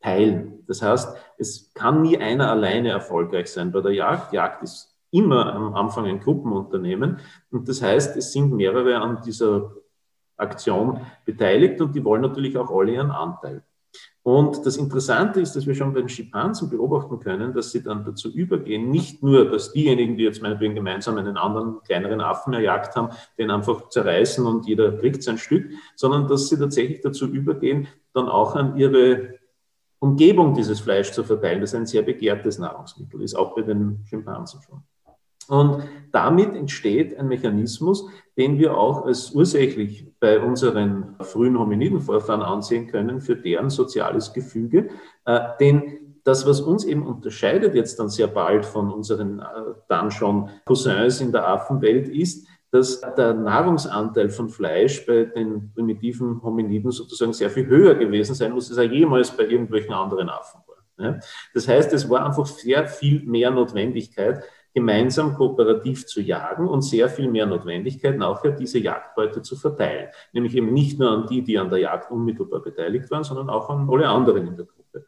teilen. 0.01 0.63
Das 0.67 0.81
heißt, 0.81 1.17
es 1.38 1.73
kann 1.73 2.01
nie 2.01 2.17
einer 2.17 2.49
alleine 2.49 2.89
erfolgreich 2.89 3.51
sein 3.51 3.71
bei 3.71 3.81
der 3.81 3.94
Jagd. 3.94 4.33
Jagd 4.33 4.63
ist 4.63 4.97
immer 5.11 5.53
am 5.53 5.75
Anfang 5.75 6.05
ein 6.05 6.19
Gruppenunternehmen. 6.19 7.19
Und 7.51 7.67
das 7.67 7.81
heißt, 7.81 8.15
es 8.15 8.31
sind 8.31 8.53
mehrere 8.53 8.97
an 8.97 9.21
dieser 9.25 9.71
Aktion 10.38 11.01
beteiligt 11.25 11.81
und 11.81 11.95
die 11.95 12.03
wollen 12.03 12.21
natürlich 12.21 12.57
auch 12.57 12.69
alle 12.69 12.93
ihren 12.93 13.11
Anteil. 13.11 13.63
Und 14.23 14.65
das 14.65 14.75
Interessante 14.75 15.39
ist, 15.39 15.55
dass 15.55 15.65
wir 15.65 15.73
schon 15.73 15.94
bei 15.94 16.01
den 16.01 16.09
Schimpansen 16.09 16.69
beobachten 16.69 17.19
können, 17.19 17.53
dass 17.53 17.71
sie 17.71 17.81
dann 17.81 18.03
dazu 18.03 18.29
übergehen, 18.29 18.91
nicht 18.91 19.23
nur, 19.23 19.49
dass 19.49 19.71
diejenigen, 19.71 20.17
die 20.17 20.23
jetzt 20.23 20.41
meinetwegen 20.41 20.75
gemeinsam 20.75 21.17
einen 21.17 21.38
anderen 21.38 21.81
kleineren 21.83 22.19
Affen 22.19 22.53
erjagt 22.53 22.95
haben, 22.97 23.09
den 23.38 23.51
einfach 23.51 23.88
zerreißen 23.88 24.45
und 24.45 24.67
jeder 24.67 24.91
kriegt 24.91 25.23
sein 25.23 25.38
Stück, 25.38 25.69
sondern 25.95 26.27
dass 26.27 26.49
sie 26.49 26.57
tatsächlich 26.57 26.99
dazu 26.99 27.25
übergehen, 27.27 27.88
dann 28.13 28.27
auch 28.27 28.55
an 28.55 28.75
ihre 28.75 29.35
Umgebung 30.00 30.53
dieses 30.53 30.81
Fleisch 30.81 31.11
zu 31.11 31.23
verteilen. 31.23 31.61
Das 31.61 31.73
ein 31.73 31.85
sehr 31.85 32.01
begehrtes 32.01 32.59
Nahrungsmittel, 32.59 33.21
ist 33.21 33.35
auch 33.35 33.55
bei 33.55 33.61
den 33.61 34.03
Schimpansen 34.09 34.61
schon. 34.61 34.83
Und 35.47 35.83
damit 36.11 36.55
entsteht 36.55 37.17
ein 37.17 37.27
Mechanismus, 37.27 38.07
den 38.38 38.57
wir 38.57 38.77
auch 38.77 39.05
als 39.05 39.31
ursächlich 39.31 40.05
bei 40.19 40.39
unseren 40.39 41.15
frühen 41.21 41.57
Hominidenvorfahren 41.57 42.41
ansehen 42.41 42.88
können 42.88 43.21
für 43.21 43.35
deren 43.35 43.69
soziales 43.69 44.33
Gefüge. 44.33 44.89
Äh, 45.25 45.39
denn 45.59 46.07
das, 46.23 46.45
was 46.45 46.59
uns 46.59 46.83
eben 46.83 47.05
unterscheidet 47.05 47.73
jetzt 47.73 47.99
dann 47.99 48.09
sehr 48.09 48.27
bald 48.27 48.65
von 48.65 48.91
unseren 48.91 49.39
äh, 49.39 49.44
dann 49.88 50.11
schon 50.11 50.49
Cousins 50.65 51.21
in 51.21 51.31
der 51.31 51.47
Affenwelt, 51.47 52.09
ist, 52.09 52.48
dass 52.69 53.00
der 53.00 53.33
Nahrungsanteil 53.33 54.29
von 54.29 54.50
Fleisch 54.50 55.05
bei 55.05 55.24
den 55.24 55.72
primitiven 55.74 56.43
Hominiden 56.43 56.91
sozusagen 56.91 57.31
sehr 57.31 57.50
viel 57.50 57.65
höher 57.65 57.95
gewesen 57.95 58.36
sein 58.36 58.51
muss, 58.51 58.69
als 58.69 58.77
er 58.77 58.91
jemals 58.91 59.31
bei 59.31 59.43
irgendwelchen 59.43 59.93
anderen 59.93 60.29
Affen 60.29 60.60
war. 60.67 61.19
Das 61.53 61.67
heißt, 61.67 61.93
es 61.93 62.10
war 62.10 62.25
einfach 62.25 62.45
sehr 62.45 62.88
viel 62.88 63.24
mehr 63.24 63.51
Notwendigkeit, 63.51 64.43
gemeinsam 64.77 65.34
kooperativ 65.34 66.05
zu 66.05 66.22
jagen 66.22 66.67
und 66.67 66.84
sehr 66.84 67.10
viel 67.10 67.31
mehr 67.31 67.48
Notwendigkeit 67.48 68.15
nachher 68.15 68.51
diese 68.51 68.77
Jagdbeute 68.77 69.41
zu 69.41 69.55
verteilen. 69.55 70.10
Nämlich 70.34 70.55
eben 70.55 70.72
nicht 70.72 71.00
nur 71.00 71.10
an 71.10 71.25
die, 71.25 71.41
die 71.41 71.57
an 71.57 71.72
der 71.72 71.79
Jagd 71.79 72.12
unmittelbar 72.12 72.62
beteiligt 72.62 73.10
waren, 73.10 73.24
sondern 73.24 73.50
auch 73.50 73.72
an 73.72 73.89
alle 73.89 74.07
anderen 74.07 74.46
in 74.46 74.55
der 74.55 74.67
Gruppe. 74.67 75.07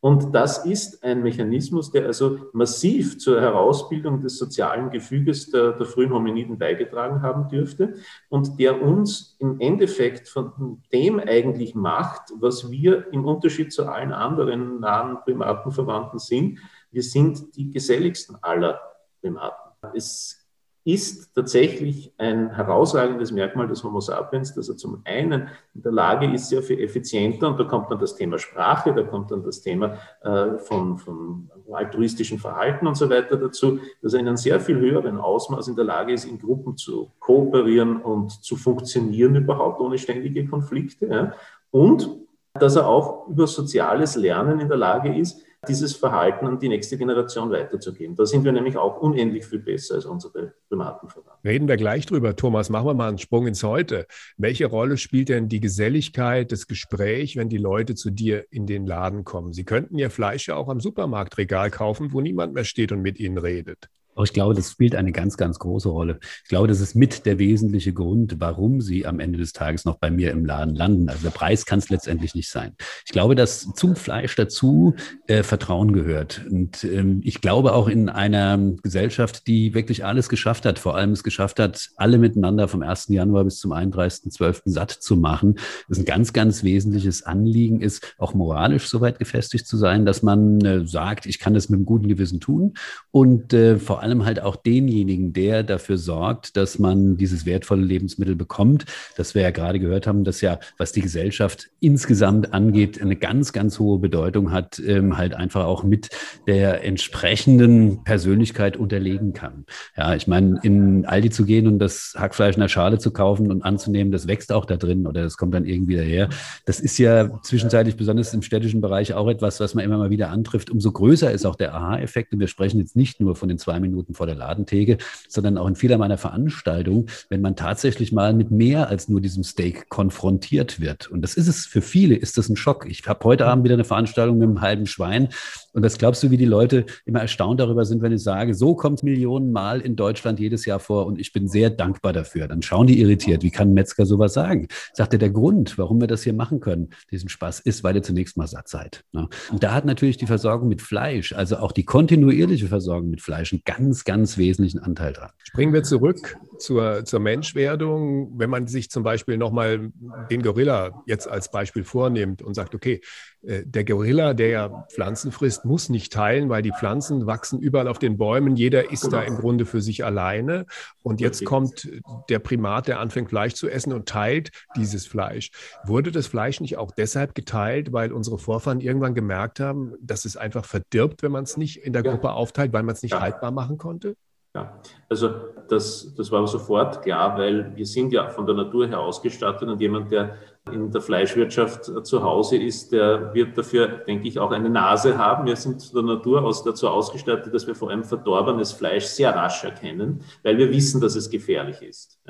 Und 0.00 0.34
das 0.34 0.64
ist 0.64 1.04
ein 1.04 1.22
Mechanismus, 1.22 1.90
der 1.90 2.06
also 2.06 2.38
massiv 2.54 3.18
zur 3.18 3.42
Herausbildung 3.42 4.22
des 4.22 4.38
sozialen 4.38 4.88
Gefüges 4.88 5.50
der, 5.50 5.72
der, 5.72 5.84
frühen 5.84 6.14
Hominiden 6.14 6.58
beigetragen 6.58 7.20
haben 7.20 7.50
dürfte 7.50 7.96
und 8.30 8.58
der 8.58 8.80
uns 8.80 9.36
im 9.38 9.60
Endeffekt 9.60 10.30
von 10.30 10.80
dem 10.94 11.20
eigentlich 11.20 11.74
macht, 11.74 12.32
was 12.40 12.70
wir 12.70 13.12
im 13.12 13.26
Unterschied 13.26 13.70
zu 13.70 13.86
allen 13.86 14.14
anderen 14.14 14.80
nahen 14.80 15.18
Primatenverwandten 15.24 16.18
sind. 16.18 16.58
Wir 16.90 17.02
sind 17.02 17.54
die 17.56 17.70
geselligsten 17.70 18.38
aller 18.40 18.80
Primaten. 19.20 19.72
Es 19.94 20.40
ist 20.84 21.34
tatsächlich 21.34 22.12
ein 22.16 22.54
herausragendes 22.54 23.32
Merkmal 23.32 23.68
des 23.68 23.84
Homo 23.84 24.00
sapiens, 24.00 24.54
dass 24.54 24.68
er 24.70 24.76
zum 24.78 25.02
einen 25.04 25.48
in 25.74 25.82
der 25.82 25.92
Lage 25.92 26.32
ist, 26.32 26.48
sehr 26.48 26.62
viel 26.62 26.80
effizienter, 26.80 27.48
und 27.48 27.60
da 27.60 27.64
kommt 27.64 27.90
dann 27.90 27.98
das 27.98 28.16
Thema 28.16 28.38
Sprache, 28.38 28.94
da 28.94 29.02
kommt 29.02 29.30
dann 29.30 29.42
das 29.42 29.60
Thema 29.60 29.98
äh, 30.22 30.56
von, 30.58 30.96
von 30.96 31.50
altruistischen 31.70 32.38
Verhalten 32.38 32.86
und 32.86 32.96
so 32.96 33.10
weiter 33.10 33.36
dazu, 33.36 33.78
dass 34.00 34.14
er 34.14 34.20
in 34.20 34.28
einem 34.28 34.38
sehr 34.38 34.58
viel 34.58 34.78
höheren 34.78 35.18
Ausmaß 35.18 35.68
in 35.68 35.76
der 35.76 35.84
Lage 35.84 36.14
ist, 36.14 36.24
in 36.24 36.38
Gruppen 36.38 36.76
zu 36.78 37.12
kooperieren 37.18 38.00
und 38.00 38.42
zu 38.42 38.56
funktionieren 38.56 39.36
überhaupt 39.36 39.80
ohne 39.80 39.98
ständige 39.98 40.46
Konflikte. 40.46 41.06
Ja. 41.06 41.32
Und 41.70 42.10
dass 42.54 42.76
er 42.76 42.88
auch 42.88 43.28
über 43.28 43.46
soziales 43.46 44.16
Lernen 44.16 44.60
in 44.60 44.68
der 44.68 44.78
Lage 44.78 45.14
ist, 45.14 45.42
dieses 45.68 45.94
Verhalten 45.94 46.46
an 46.46 46.58
die 46.58 46.68
nächste 46.68 46.96
Generation 46.96 47.50
weiterzugeben. 47.50 48.16
Da 48.16 48.24
sind 48.24 48.44
wir 48.44 48.52
nämlich 48.52 48.76
auch 48.76 48.98
unendlich 48.98 49.44
viel 49.44 49.58
besser 49.58 49.96
als 49.96 50.06
unsere 50.06 50.54
Primatenverwandten. 50.68 51.32
Reden 51.44 51.68
wir 51.68 51.76
gleich 51.76 52.06
drüber, 52.06 52.34
Thomas. 52.34 52.70
Machen 52.70 52.86
wir 52.86 52.94
mal 52.94 53.08
einen 53.08 53.18
Sprung 53.18 53.46
ins 53.46 53.62
Heute. 53.62 54.06
Welche 54.38 54.66
Rolle 54.66 54.96
spielt 54.96 55.28
denn 55.28 55.48
die 55.48 55.60
Geselligkeit, 55.60 56.50
das 56.50 56.66
Gespräch, 56.66 57.36
wenn 57.36 57.50
die 57.50 57.58
Leute 57.58 57.94
zu 57.94 58.10
dir 58.10 58.46
in 58.50 58.66
den 58.66 58.86
Laden 58.86 59.24
kommen? 59.24 59.52
Sie 59.52 59.64
könnten 59.64 59.98
ihr 59.98 60.10
Fleisch 60.10 60.48
ja 60.48 60.56
auch 60.56 60.68
am 60.68 60.80
Supermarktregal 60.80 61.70
kaufen, 61.70 62.12
wo 62.12 62.20
niemand 62.20 62.54
mehr 62.54 62.64
steht 62.64 62.90
und 62.92 63.02
mit 63.02 63.18
ihnen 63.20 63.36
redet. 63.36 63.90
Aber 64.20 64.26
ich 64.26 64.34
glaube, 64.34 64.52
das 64.52 64.70
spielt 64.70 64.94
eine 64.94 65.12
ganz, 65.12 65.38
ganz 65.38 65.58
große 65.58 65.88
Rolle. 65.88 66.18
Ich 66.42 66.50
glaube, 66.50 66.68
das 66.68 66.82
ist 66.82 66.94
mit 66.94 67.24
der 67.24 67.38
wesentliche 67.38 67.94
Grund, 67.94 68.36
warum 68.38 68.82
sie 68.82 69.06
am 69.06 69.18
Ende 69.18 69.38
des 69.38 69.54
Tages 69.54 69.86
noch 69.86 69.96
bei 69.96 70.10
mir 70.10 70.30
im 70.30 70.44
Laden 70.44 70.74
landen. 70.74 71.08
Also 71.08 71.22
der 71.22 71.30
Preis 71.30 71.64
kann 71.64 71.78
es 71.78 71.88
letztendlich 71.88 72.34
nicht 72.34 72.50
sein. 72.50 72.74
Ich 73.06 73.12
glaube, 73.12 73.34
dass 73.34 73.72
zum 73.72 73.96
Fleisch 73.96 74.36
dazu 74.36 74.94
äh, 75.26 75.42
Vertrauen 75.42 75.94
gehört. 75.94 76.44
Und 76.50 76.84
ähm, 76.84 77.22
ich 77.24 77.40
glaube 77.40 77.72
auch 77.72 77.88
in 77.88 78.10
einer 78.10 78.58
Gesellschaft, 78.82 79.46
die 79.46 79.72
wirklich 79.72 80.04
alles 80.04 80.28
geschafft 80.28 80.66
hat, 80.66 80.78
vor 80.78 80.96
allem 80.96 81.12
es 81.12 81.24
geschafft 81.24 81.58
hat, 81.58 81.88
alle 81.96 82.18
miteinander 82.18 82.68
vom 82.68 82.82
1. 82.82 83.08
Januar 83.08 83.44
bis 83.44 83.58
zum 83.58 83.72
31.12. 83.72 84.64
satt 84.66 84.90
zu 84.90 85.16
machen, 85.16 85.54
dass 85.88 85.96
ein 85.96 86.04
ganz, 86.04 86.34
ganz 86.34 86.62
wesentliches 86.62 87.22
Anliegen 87.22 87.80
ist, 87.80 88.16
auch 88.18 88.34
moralisch 88.34 88.86
so 88.86 89.00
weit 89.00 89.18
gefestigt 89.18 89.66
zu 89.66 89.78
sein, 89.78 90.04
dass 90.04 90.22
man 90.22 90.60
äh, 90.60 90.86
sagt, 90.86 91.24
ich 91.24 91.38
kann 91.38 91.54
das 91.54 91.70
mit 91.70 91.78
einem 91.78 91.86
guten 91.86 92.08
Gewissen 92.08 92.38
tun 92.38 92.74
und 93.12 93.54
äh, 93.54 93.78
vor 93.78 94.02
allem 94.02 94.09
allem 94.10 94.24
halt 94.24 94.42
auch 94.42 94.56
denjenigen, 94.56 95.32
der 95.32 95.62
dafür 95.62 95.96
sorgt, 95.96 96.56
dass 96.56 96.78
man 96.78 97.16
dieses 97.16 97.46
wertvolle 97.46 97.82
Lebensmittel 97.82 98.34
bekommt. 98.34 98.84
Dass 99.16 99.34
wir 99.34 99.42
ja 99.42 99.50
gerade 99.50 99.78
gehört 99.78 100.06
haben, 100.06 100.24
dass 100.24 100.40
ja, 100.40 100.58
was 100.78 100.92
die 100.92 101.00
Gesellschaft 101.00 101.70
insgesamt 101.80 102.52
angeht, 102.52 103.00
eine 103.00 103.16
ganz, 103.16 103.52
ganz 103.52 103.78
hohe 103.78 103.98
Bedeutung 103.98 104.50
hat, 104.52 104.80
ähm, 104.84 105.16
halt 105.16 105.34
einfach 105.34 105.64
auch 105.64 105.84
mit 105.84 106.10
der 106.46 106.84
entsprechenden 106.84 108.02
Persönlichkeit 108.04 108.76
unterlegen 108.76 109.32
kann. 109.32 109.64
Ja, 109.96 110.14
ich 110.14 110.26
meine, 110.26 110.58
in 110.62 111.06
Aldi 111.06 111.30
zu 111.30 111.44
gehen 111.44 111.66
und 111.66 111.78
das 111.78 112.14
Hackfleisch 112.18 112.56
in 112.56 112.60
der 112.60 112.68
Schale 112.68 112.98
zu 112.98 113.12
kaufen 113.12 113.50
und 113.50 113.62
anzunehmen, 113.62 114.12
das 114.12 114.26
wächst 114.26 114.52
auch 114.52 114.64
da 114.64 114.76
drin 114.76 115.06
oder 115.06 115.22
das 115.22 115.36
kommt 115.36 115.54
dann 115.54 115.64
irgendwie 115.64 115.96
daher. 115.96 116.28
Das 116.66 116.80
ist 116.80 116.98
ja 116.98 117.40
zwischenzeitlich 117.42 117.96
besonders 117.96 118.34
im 118.34 118.42
städtischen 118.42 118.80
Bereich 118.80 119.14
auch 119.14 119.28
etwas, 119.28 119.60
was 119.60 119.74
man 119.74 119.84
immer 119.84 119.98
mal 119.98 120.10
wieder 120.10 120.30
antrifft. 120.30 120.70
Umso 120.70 120.90
größer 120.90 121.30
ist 121.30 121.46
auch 121.46 121.56
der 121.56 121.74
Aha-Effekt. 121.74 122.32
Und 122.32 122.40
wir 122.40 122.48
sprechen 122.48 122.80
jetzt 122.80 122.96
nicht 122.96 123.20
nur 123.20 123.36
von 123.36 123.48
den 123.48 123.58
zwei 123.58 123.78
Minuten 123.78 123.89
Minuten 123.90 124.14
vor 124.14 124.26
der 124.26 124.34
Ladentheke, 124.34 124.98
sondern 125.28 125.58
auch 125.58 125.66
in 125.66 125.76
vieler 125.76 125.98
meiner 125.98 126.18
Veranstaltungen, 126.18 127.06
wenn 127.28 127.40
man 127.40 127.56
tatsächlich 127.56 128.12
mal 128.12 128.32
mit 128.32 128.50
mehr 128.50 128.88
als 128.88 129.08
nur 129.08 129.20
diesem 129.20 129.44
Steak 129.44 129.88
konfrontiert 129.88 130.80
wird. 130.80 131.08
Und 131.08 131.22
das 131.22 131.34
ist 131.34 131.48
es 131.48 131.66
für 131.66 131.82
viele, 131.82 132.14
ist 132.14 132.38
das 132.38 132.48
ein 132.48 132.56
Schock. 132.56 132.86
Ich 132.88 133.06
habe 133.06 133.24
heute 133.24 133.46
Abend 133.46 133.64
wieder 133.64 133.74
eine 133.74 133.84
Veranstaltung 133.84 134.38
mit 134.38 134.48
einem 134.48 134.60
halben 134.60 134.86
Schwein. 134.86 135.28
Und 135.72 135.84
was 135.84 135.98
glaubst 135.98 136.22
du, 136.22 136.30
wie 136.30 136.36
die 136.36 136.44
Leute 136.44 136.86
immer 137.04 137.20
erstaunt 137.20 137.60
darüber 137.60 137.84
sind, 137.84 138.02
wenn 138.02 138.12
ich 138.12 138.22
sage, 138.22 138.54
so 138.54 138.74
kommt 138.74 139.02
Millionen 139.02 139.52
Mal 139.52 139.80
in 139.80 139.96
Deutschland 139.96 140.40
jedes 140.40 140.64
Jahr 140.64 140.80
vor 140.80 141.06
und 141.06 141.18
ich 141.18 141.32
bin 141.32 141.48
sehr 141.48 141.70
dankbar 141.70 142.12
dafür. 142.12 142.48
Dann 142.48 142.62
schauen 142.62 142.86
die 142.86 143.00
irritiert. 143.00 143.42
Wie 143.42 143.50
kann 143.50 143.70
ein 143.70 143.74
Metzger 143.74 144.06
sowas 144.06 144.34
sagen? 144.34 144.68
Sagt 144.92 145.12
er, 145.12 145.18
der 145.18 145.30
Grund, 145.30 145.78
warum 145.78 146.00
wir 146.00 146.08
das 146.08 146.22
hier 146.22 146.32
machen 146.32 146.60
können, 146.60 146.90
diesen 147.10 147.28
Spaß, 147.28 147.60
ist, 147.60 147.84
weil 147.84 147.96
ihr 147.96 148.02
zunächst 148.02 148.36
mal 148.36 148.46
satt 148.46 148.68
seid. 148.68 149.04
Ne? 149.12 149.28
Und 149.50 149.62
da 149.62 149.72
hat 149.74 149.84
natürlich 149.84 150.16
die 150.16 150.26
Versorgung 150.26 150.68
mit 150.68 150.82
Fleisch, 150.82 151.32
also 151.32 151.56
auch 151.58 151.72
die 151.72 151.84
kontinuierliche 151.84 152.66
Versorgung 152.66 153.10
mit 153.10 153.20
Fleisch, 153.20 153.52
einen 153.52 153.62
ganz, 153.64 154.04
ganz 154.04 154.38
wesentlichen 154.38 154.80
Anteil 154.80 155.12
dran. 155.12 155.30
Springen 155.44 155.72
wir 155.72 155.82
zurück 155.82 156.36
zur, 156.58 157.04
zur 157.04 157.20
Menschwerdung. 157.20 158.38
Wenn 158.38 158.50
man 158.50 158.66
sich 158.66 158.90
zum 158.90 159.02
Beispiel 159.02 159.36
nochmal 159.36 159.90
den 160.30 160.42
Gorilla 160.42 161.02
jetzt 161.06 161.28
als 161.28 161.50
Beispiel 161.50 161.84
vornimmt 161.84 162.42
und 162.42 162.54
sagt, 162.54 162.74
okay, 162.74 163.00
äh, 163.42 163.62
der 163.64 163.84
Gorilla, 163.84 164.34
der 164.34 164.48
ja 164.48 164.86
Pflanzen 164.92 165.32
frisst, 165.32 165.59
muss 165.64 165.88
nicht 165.88 166.12
teilen, 166.12 166.48
weil 166.48 166.62
die 166.62 166.72
Pflanzen 166.72 167.26
wachsen 167.26 167.60
überall 167.60 167.88
auf 167.88 167.98
den 167.98 168.16
Bäumen. 168.18 168.56
Jeder 168.56 168.90
ist 168.90 169.12
da 169.12 169.22
im 169.22 169.36
Grunde 169.36 169.66
für 169.66 169.80
sich 169.80 170.04
alleine. 170.04 170.66
Und 171.02 171.20
jetzt 171.20 171.44
kommt 171.44 171.88
der 172.28 172.38
Primat, 172.38 172.88
der 172.88 173.00
anfängt 173.00 173.30
Fleisch 173.30 173.54
zu 173.54 173.68
essen 173.68 173.92
und 173.92 174.08
teilt 174.08 174.50
dieses 174.76 175.06
Fleisch. 175.06 175.50
Wurde 175.84 176.12
das 176.12 176.26
Fleisch 176.26 176.60
nicht 176.60 176.76
auch 176.78 176.90
deshalb 176.90 177.34
geteilt, 177.34 177.92
weil 177.92 178.12
unsere 178.12 178.38
Vorfahren 178.38 178.80
irgendwann 178.80 179.14
gemerkt 179.14 179.60
haben, 179.60 179.94
dass 180.00 180.24
es 180.24 180.36
einfach 180.36 180.64
verdirbt, 180.64 181.22
wenn 181.22 181.32
man 181.32 181.44
es 181.44 181.56
nicht 181.56 181.78
in 181.78 181.92
der 181.92 182.02
Gruppe 182.02 182.32
aufteilt, 182.32 182.72
weil 182.72 182.82
man 182.82 182.94
es 182.94 183.02
nicht 183.02 183.12
ja. 183.12 183.20
haltbar 183.20 183.50
machen 183.50 183.78
konnte? 183.78 184.16
Ja, 184.54 184.80
also 185.08 185.30
das, 185.68 186.12
das 186.16 186.32
war 186.32 186.44
sofort 186.48 187.02
klar, 187.02 187.38
weil 187.38 187.76
wir 187.76 187.86
sind 187.86 188.12
ja 188.12 188.28
von 188.30 188.46
der 188.46 188.56
Natur 188.56 188.88
her 188.88 188.98
ausgestattet 188.98 189.68
und 189.68 189.80
jemand, 189.80 190.10
der 190.10 190.36
in 190.72 190.90
der 190.90 191.00
Fleischwirtschaft 191.00 191.84
zu 192.06 192.22
Hause 192.22 192.56
ist, 192.56 192.92
der 192.92 193.34
wird 193.34 193.56
dafür, 193.56 193.88
denke 193.88 194.28
ich, 194.28 194.38
auch 194.38 194.50
eine 194.50 194.70
Nase 194.70 195.18
haben. 195.18 195.46
Wir 195.46 195.56
sind 195.56 195.94
der 195.94 196.02
Natur 196.02 196.42
aus 196.44 196.64
dazu 196.64 196.88
ausgestattet, 196.88 197.52
dass 197.54 197.66
wir 197.66 197.74
vor 197.74 197.90
allem 197.90 198.04
verdorbenes 198.04 198.72
Fleisch 198.72 199.04
sehr 199.04 199.34
rasch 199.34 199.64
erkennen, 199.64 200.22
weil 200.42 200.58
wir 200.58 200.70
wissen, 200.70 201.00
dass 201.00 201.16
es 201.16 201.30
gefährlich 201.30 201.82
ist. 201.82 202.20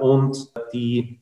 Und 0.00 0.52
die 0.72 1.20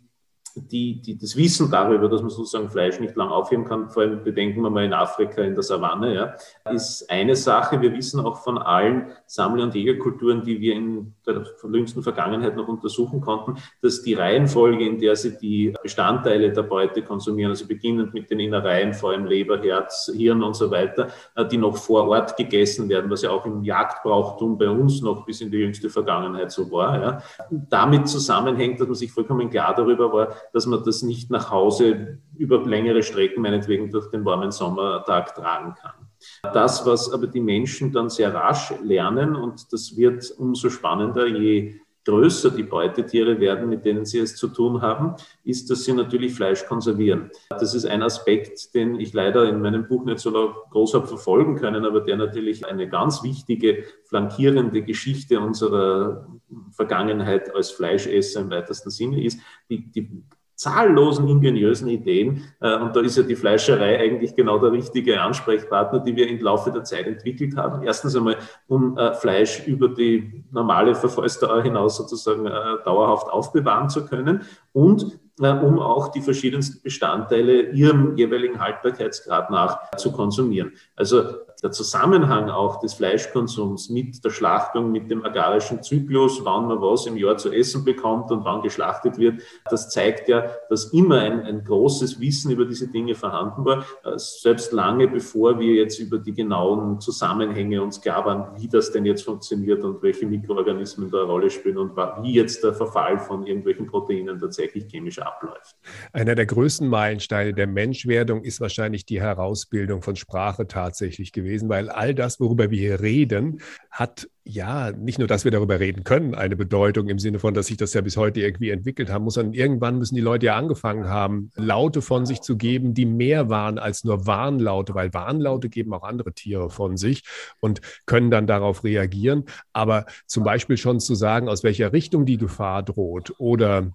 die, 0.60 1.00
die, 1.02 1.18
das 1.18 1.36
Wissen 1.36 1.70
darüber, 1.70 2.08
dass 2.08 2.20
man 2.20 2.30
sozusagen 2.30 2.70
Fleisch 2.70 2.98
nicht 3.00 3.16
lang 3.16 3.28
aufheben 3.28 3.64
kann, 3.64 3.90
vor 3.90 4.02
allem 4.02 4.22
bedenken 4.22 4.62
wir 4.62 4.70
mal 4.70 4.84
in 4.84 4.92
Afrika, 4.92 5.42
in 5.42 5.54
der 5.54 5.62
Savanne, 5.62 6.14
ja, 6.14 6.34
ist 6.72 7.08
eine 7.10 7.36
Sache. 7.36 7.80
Wir 7.80 7.92
wissen 7.92 8.20
auch 8.20 8.38
von 8.38 8.58
allen 8.58 9.12
Sammler- 9.26 9.64
und 9.64 9.74
Jägerkulturen, 9.74 10.42
die 10.42 10.60
wir 10.60 10.74
in 10.74 11.14
der 11.26 11.44
jüngsten 11.72 12.02
Vergangenheit 12.02 12.56
noch 12.56 12.68
untersuchen 12.68 13.20
konnten, 13.20 13.56
dass 13.82 14.02
die 14.02 14.14
Reihenfolge, 14.14 14.86
in 14.86 14.98
der 14.98 15.16
sie 15.16 15.36
die 15.36 15.74
Bestandteile 15.82 16.52
der 16.52 16.62
Beute 16.62 17.02
konsumieren, 17.02 17.50
also 17.50 17.66
beginnend 17.66 18.14
mit 18.14 18.30
den 18.30 18.40
Innereien, 18.40 18.94
vor 18.94 19.10
allem 19.10 19.26
Leber, 19.26 19.60
Herz, 19.60 20.10
Hirn 20.14 20.42
und 20.42 20.54
so 20.54 20.70
weiter, 20.70 21.08
äh, 21.34 21.46
die 21.46 21.58
noch 21.58 21.76
vor 21.76 22.08
Ort 22.08 22.36
gegessen 22.36 22.88
werden, 22.88 23.10
was 23.10 23.22
ja 23.22 23.30
auch 23.30 23.44
im 23.46 23.62
Jagdbrauchtum 23.62 24.58
bei 24.58 24.68
uns 24.68 25.02
noch 25.02 25.24
bis 25.24 25.40
in 25.40 25.50
die 25.50 25.58
jüngste 25.58 25.90
Vergangenheit 25.90 26.50
so 26.50 26.70
war, 26.70 27.00
ja, 27.00 27.22
damit 27.50 28.08
zusammenhängt, 28.08 28.80
dass 28.80 28.86
man 28.86 28.94
sich 28.94 29.12
vollkommen 29.12 29.50
klar 29.50 29.74
darüber 29.74 30.12
war, 30.12 30.28
dass 30.52 30.66
man 30.66 30.82
das 30.84 31.02
nicht 31.02 31.30
nach 31.30 31.50
Hause 31.50 32.18
über 32.36 32.64
längere 32.64 33.02
Strecken, 33.02 33.42
meinetwegen 33.42 33.90
durch 33.90 34.10
den 34.10 34.24
warmen 34.24 34.50
Sommertag 34.50 35.34
tragen 35.34 35.74
kann. 35.74 36.06
Das, 36.52 36.86
was 36.86 37.12
aber 37.12 37.26
die 37.26 37.40
Menschen 37.40 37.92
dann 37.92 38.08
sehr 38.08 38.32
rasch 38.32 38.72
lernen, 38.82 39.36
und 39.36 39.72
das 39.72 39.96
wird 39.96 40.32
umso 40.38 40.70
spannender, 40.70 41.26
je 41.26 41.80
größer 42.06 42.50
die 42.50 42.62
Beutetiere 42.62 43.40
werden, 43.40 43.68
mit 43.68 43.84
denen 43.84 44.04
sie 44.04 44.20
es 44.20 44.36
zu 44.36 44.48
tun 44.48 44.80
haben, 44.80 45.14
ist, 45.44 45.68
dass 45.68 45.84
sie 45.84 45.92
natürlich 45.92 46.34
Fleisch 46.34 46.64
konservieren. 46.64 47.30
Das 47.50 47.74
ist 47.74 47.84
ein 47.84 48.02
Aspekt, 48.02 48.74
den 48.74 48.98
ich 48.98 49.12
leider 49.12 49.48
in 49.48 49.60
meinem 49.60 49.86
Buch 49.88 50.04
nicht 50.04 50.20
so 50.20 50.30
groß 50.70 50.94
habe 50.94 51.06
verfolgen 51.06 51.56
können, 51.56 51.84
aber 51.84 52.00
der 52.00 52.16
natürlich 52.16 52.64
eine 52.64 52.88
ganz 52.88 53.22
wichtige 53.22 53.84
flankierende 54.04 54.82
Geschichte 54.82 55.40
unserer 55.40 56.28
Vergangenheit 56.70 57.54
als 57.54 57.72
Fleischesser 57.72 58.40
im 58.40 58.50
weitesten 58.50 58.90
Sinne 58.90 59.22
ist. 59.22 59.40
Die, 59.68 59.90
die 59.90 60.22
zahllosen 60.56 61.28
ingeniösen 61.28 61.88
Ideen. 61.88 62.42
Äh, 62.60 62.76
und 62.76 62.96
da 62.96 63.00
ist 63.00 63.16
ja 63.16 63.22
die 63.22 63.36
Fleischerei 63.36 64.00
eigentlich 64.00 64.34
genau 64.34 64.58
der 64.58 64.72
richtige 64.72 65.20
Ansprechpartner, 65.20 66.00
die 66.00 66.16
wir 66.16 66.28
im 66.28 66.40
Laufe 66.40 66.72
der 66.72 66.82
Zeit 66.82 67.06
entwickelt 67.06 67.56
haben. 67.56 67.82
Erstens 67.84 68.16
einmal, 68.16 68.36
um 68.66 68.96
äh, 68.98 69.14
Fleisch 69.14 69.66
über 69.66 69.88
die 69.88 70.44
normale 70.50 70.94
Verfallsdauer 70.94 71.62
hinaus 71.62 71.98
sozusagen 71.98 72.46
äh, 72.46 72.50
dauerhaft 72.84 73.28
aufbewahren 73.28 73.88
zu 73.88 74.06
können 74.06 74.40
und 74.72 75.18
um 75.38 75.78
auch 75.78 76.08
die 76.08 76.22
verschiedensten 76.22 76.82
Bestandteile 76.82 77.70
ihrem 77.70 78.16
jeweiligen 78.16 78.58
Haltbarkeitsgrad 78.58 79.50
nach 79.50 79.90
zu 79.98 80.10
konsumieren. 80.10 80.72
Also 80.94 81.24
der 81.62 81.72
Zusammenhang 81.72 82.50
auch 82.50 82.80
des 82.80 82.94
Fleischkonsums 82.94 83.88
mit 83.88 84.24
der 84.24 84.30
Schlachtung, 84.30 84.92
mit 84.92 85.10
dem 85.10 85.24
agarischen 85.24 85.82
Zyklus, 85.82 86.44
wann 86.44 86.68
man 86.68 86.80
was 86.80 87.06
im 87.06 87.16
Jahr 87.16 87.36
zu 87.38 87.50
essen 87.50 87.84
bekommt 87.84 88.30
und 88.30 88.44
wann 88.44 88.62
geschlachtet 88.62 89.18
wird, 89.18 89.40
das 89.70 89.88
zeigt 89.90 90.28
ja, 90.28 90.50
dass 90.68 90.92
immer 90.92 91.20
ein, 91.20 91.42
ein 91.42 91.64
großes 91.64 92.20
Wissen 92.20 92.50
über 92.50 92.64
diese 92.64 92.88
Dinge 92.88 93.14
vorhanden 93.14 93.64
war, 93.64 93.84
äh, 94.04 94.12
selbst 94.16 94.72
lange 94.72 95.08
bevor 95.08 95.58
wir 95.58 95.74
jetzt 95.74 95.98
über 95.98 96.18
die 96.18 96.34
genauen 96.34 97.00
Zusammenhänge 97.00 97.82
uns 97.82 98.00
klar 98.00 98.24
waren, 98.24 98.60
wie 98.60 98.68
das 98.68 98.92
denn 98.92 99.06
jetzt 99.06 99.22
funktioniert 99.22 99.82
und 99.82 100.02
welche 100.02 100.26
Mikroorganismen 100.26 101.10
da 101.10 101.22
eine 101.22 101.26
Rolle 101.26 101.50
spielen 101.50 101.78
und 101.78 101.96
wie 102.22 102.34
jetzt 102.34 102.62
der 102.64 102.74
Verfall 102.74 103.18
von 103.18 103.46
irgendwelchen 103.46 103.86
Proteinen 103.86 104.38
tatsächlich 104.38 104.86
chemisch 104.90 105.18
abläuft. 105.18 105.76
Einer 106.12 106.34
der 106.34 106.46
größten 106.46 106.88
Meilensteine 106.88 107.54
der 107.54 107.66
Menschwerdung 107.66 108.42
ist 108.42 108.60
wahrscheinlich 108.60 109.06
die 109.06 109.20
Herausbildung 109.20 110.02
von 110.02 110.16
Sprache 110.16 110.66
tatsächlich 110.66 111.32
gewesen 111.32 111.45
gewesen, 111.46 111.68
weil 111.68 111.88
all 111.88 112.14
das, 112.14 112.40
worüber 112.40 112.70
wir 112.70 112.78
hier 112.78 113.00
reden, 113.00 113.60
hat 113.90 114.28
ja 114.44 114.92
nicht 114.92 115.18
nur, 115.18 115.26
dass 115.26 115.44
wir 115.44 115.50
darüber 115.50 115.80
reden 115.80 116.04
können, 116.04 116.34
eine 116.34 116.56
Bedeutung 116.56 117.08
im 117.08 117.18
Sinne 117.18 117.38
von, 117.38 117.54
dass 117.54 117.66
sich 117.66 117.76
das 117.76 117.94
ja 117.94 118.00
bis 118.00 118.16
heute 118.16 118.40
irgendwie 118.40 118.70
entwickelt 118.70 119.10
haben 119.10 119.24
muss, 119.24 119.34
sondern 119.34 119.54
irgendwann 119.54 119.98
müssen 119.98 120.14
die 120.14 120.20
Leute 120.20 120.46
ja 120.46 120.56
angefangen 120.56 121.08
haben, 121.08 121.50
Laute 121.56 122.02
von 122.02 122.26
sich 122.26 122.42
zu 122.42 122.56
geben, 122.56 122.94
die 122.94 123.06
mehr 123.06 123.48
waren 123.48 123.78
als 123.78 124.04
nur 124.04 124.26
Warnlaute, 124.26 124.94
weil 124.94 125.12
Warnlaute 125.14 125.68
geben 125.68 125.92
auch 125.94 126.04
andere 126.04 126.32
Tiere 126.32 126.70
von 126.70 126.96
sich 126.96 127.24
und 127.60 127.80
können 128.06 128.30
dann 128.30 128.46
darauf 128.46 128.84
reagieren. 128.84 129.44
Aber 129.72 130.06
zum 130.26 130.44
Beispiel 130.44 130.76
schon 130.76 131.00
zu 131.00 131.14
sagen, 131.14 131.48
aus 131.48 131.64
welcher 131.64 131.92
Richtung 131.92 132.26
die 132.26 132.38
Gefahr 132.38 132.82
droht 132.82 133.34
oder 133.38 133.92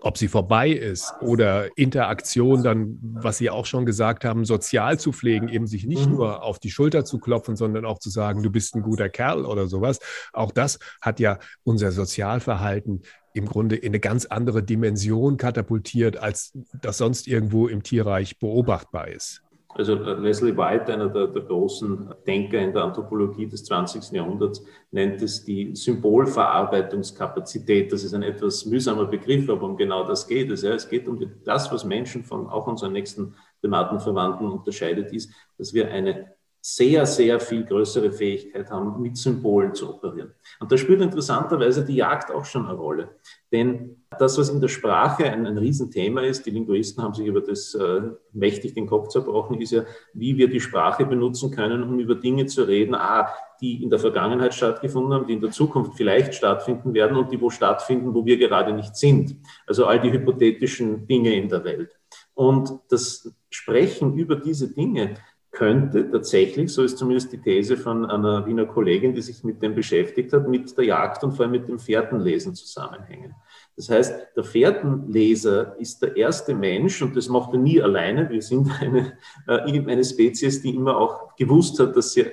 ob 0.00 0.18
sie 0.18 0.28
vorbei 0.28 0.70
ist 0.70 1.14
oder 1.20 1.76
Interaktion 1.76 2.62
dann, 2.62 2.98
was 3.00 3.38
Sie 3.38 3.50
auch 3.50 3.66
schon 3.66 3.86
gesagt 3.86 4.24
haben, 4.24 4.44
sozial 4.44 4.98
zu 4.98 5.12
pflegen, 5.12 5.48
eben 5.48 5.66
sich 5.66 5.86
nicht 5.86 6.06
mhm. 6.06 6.14
nur 6.14 6.42
auf 6.42 6.58
die 6.58 6.70
Schulter 6.70 7.04
zu 7.04 7.18
klopfen, 7.18 7.56
sondern 7.56 7.84
auch 7.84 7.98
zu 7.98 8.10
sagen, 8.10 8.42
du 8.42 8.50
bist 8.50 8.74
ein 8.74 8.82
guter 8.82 9.08
Kerl 9.08 9.44
oder 9.44 9.66
sowas. 9.66 10.00
Auch 10.32 10.52
das 10.52 10.78
hat 11.00 11.20
ja 11.20 11.38
unser 11.62 11.92
Sozialverhalten 11.92 13.02
im 13.34 13.46
Grunde 13.46 13.76
in 13.76 13.88
eine 13.88 14.00
ganz 14.00 14.26
andere 14.26 14.62
Dimension 14.62 15.36
katapultiert, 15.36 16.16
als 16.16 16.52
das 16.80 16.98
sonst 16.98 17.26
irgendwo 17.26 17.66
im 17.66 17.82
Tierreich 17.82 18.38
beobachtbar 18.38 19.08
ist. 19.08 19.43
Also 19.76 19.94
Leslie 19.94 20.56
White, 20.56 20.92
einer 20.92 21.08
der, 21.08 21.26
der, 21.26 21.42
großen 21.42 22.14
Denker 22.26 22.60
in 22.60 22.72
der 22.72 22.84
Anthropologie 22.84 23.46
des 23.46 23.64
20. 23.64 24.12
Jahrhunderts, 24.12 24.64
nennt 24.92 25.20
es 25.20 25.44
die 25.44 25.74
Symbolverarbeitungskapazität. 25.74 27.92
Das 27.92 28.04
ist 28.04 28.14
ein 28.14 28.22
etwas 28.22 28.66
mühsamer 28.66 29.06
Begriff, 29.06 29.50
aber 29.50 29.66
um 29.66 29.76
genau 29.76 30.06
das 30.06 30.28
geht 30.28 30.48
es. 30.50 30.62
Ja. 30.62 30.74
Es 30.74 30.88
geht 30.88 31.08
um 31.08 31.18
das, 31.44 31.72
was 31.72 31.84
Menschen 31.84 32.22
von 32.22 32.46
auch 32.46 32.68
unseren 32.68 32.92
nächsten 32.92 33.34
Primatenverwandten 33.60 34.48
unterscheidet, 34.48 35.12
ist, 35.12 35.32
dass 35.58 35.74
wir 35.74 35.90
eine 35.90 36.33
sehr, 36.66 37.04
sehr 37.04 37.38
viel 37.40 37.62
größere 37.62 38.10
Fähigkeit 38.10 38.70
haben, 38.70 39.02
mit 39.02 39.18
Symbolen 39.18 39.74
zu 39.74 39.90
operieren. 39.90 40.32
Und 40.58 40.72
da 40.72 40.78
spielt 40.78 41.02
interessanterweise 41.02 41.84
die 41.84 41.96
Jagd 41.96 42.30
auch 42.30 42.46
schon 42.46 42.64
eine 42.64 42.74
Rolle. 42.74 43.16
Denn 43.52 44.02
das, 44.18 44.38
was 44.38 44.48
in 44.48 44.62
der 44.62 44.68
Sprache 44.68 45.30
ein, 45.30 45.46
ein 45.46 45.58
Riesenthema 45.58 46.22
ist, 46.22 46.46
die 46.46 46.50
Linguisten 46.50 47.02
haben 47.02 47.12
sich 47.12 47.26
über 47.26 47.42
das 47.42 47.74
äh, 47.74 48.00
mächtig 48.32 48.72
den 48.72 48.86
Kopf 48.86 49.08
zerbrochen, 49.08 49.60
ist 49.60 49.72
ja, 49.72 49.84
wie 50.14 50.38
wir 50.38 50.48
die 50.48 50.58
Sprache 50.60 51.04
benutzen 51.04 51.50
können, 51.50 51.82
um 51.82 51.98
über 51.98 52.14
Dinge 52.14 52.46
zu 52.46 52.62
reden, 52.62 52.94
ah, 52.94 53.28
die 53.60 53.82
in 53.82 53.90
der 53.90 53.98
Vergangenheit 53.98 54.54
stattgefunden 54.54 55.12
haben, 55.12 55.26
die 55.26 55.34
in 55.34 55.42
der 55.42 55.50
Zukunft 55.50 55.98
vielleicht 55.98 56.34
stattfinden 56.34 56.94
werden 56.94 57.18
und 57.18 57.30
die 57.30 57.38
wo 57.42 57.50
stattfinden, 57.50 58.14
wo 58.14 58.24
wir 58.24 58.38
gerade 58.38 58.72
nicht 58.72 58.96
sind. 58.96 59.36
Also 59.66 59.84
all 59.84 60.00
die 60.00 60.12
hypothetischen 60.12 61.06
Dinge 61.06 61.34
in 61.34 61.50
der 61.50 61.62
Welt. 61.62 61.90
Und 62.32 62.70
das 62.88 63.30
Sprechen 63.50 64.14
über 64.14 64.36
diese 64.36 64.72
Dinge 64.72 65.16
könnte 65.54 66.10
tatsächlich, 66.10 66.72
so 66.72 66.82
ist 66.82 66.98
zumindest 66.98 67.32
die 67.32 67.40
These 67.40 67.76
von 67.76 68.04
einer 68.04 68.44
Wiener 68.46 68.66
Kollegin, 68.66 69.14
die 69.14 69.22
sich 69.22 69.42
mit 69.44 69.62
dem 69.62 69.74
beschäftigt 69.74 70.32
hat, 70.32 70.48
mit 70.48 70.76
der 70.76 70.84
Jagd 70.84 71.24
und 71.24 71.32
vor 71.32 71.44
allem 71.44 71.52
mit 71.52 71.68
dem 71.68 71.78
Fährtenlesen 71.78 72.54
zusammenhängen. 72.54 73.34
Das 73.76 73.88
heißt, 73.88 74.36
der 74.36 74.44
Fährtenleser 74.44 75.76
ist 75.78 76.02
der 76.02 76.16
erste 76.16 76.54
Mensch 76.54 77.00
und 77.02 77.16
das 77.16 77.28
macht 77.28 77.52
er 77.54 77.58
nie 77.58 77.80
alleine. 77.80 78.28
Wir 78.28 78.42
sind 78.42 78.70
eine, 78.80 79.16
äh, 79.46 79.80
eine 79.80 80.04
Spezies, 80.04 80.62
die 80.62 80.74
immer 80.74 80.96
auch 80.96 81.34
gewusst 81.36 81.78
hat, 81.80 81.96
dass 81.96 82.12
sie 82.12 82.26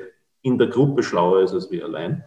in 0.43 0.57
der 0.57 0.67
Gruppe 0.67 1.03
schlauer 1.03 1.41
ist 1.41 1.53
als 1.53 1.69
wir 1.71 1.85
allein. 1.85 2.23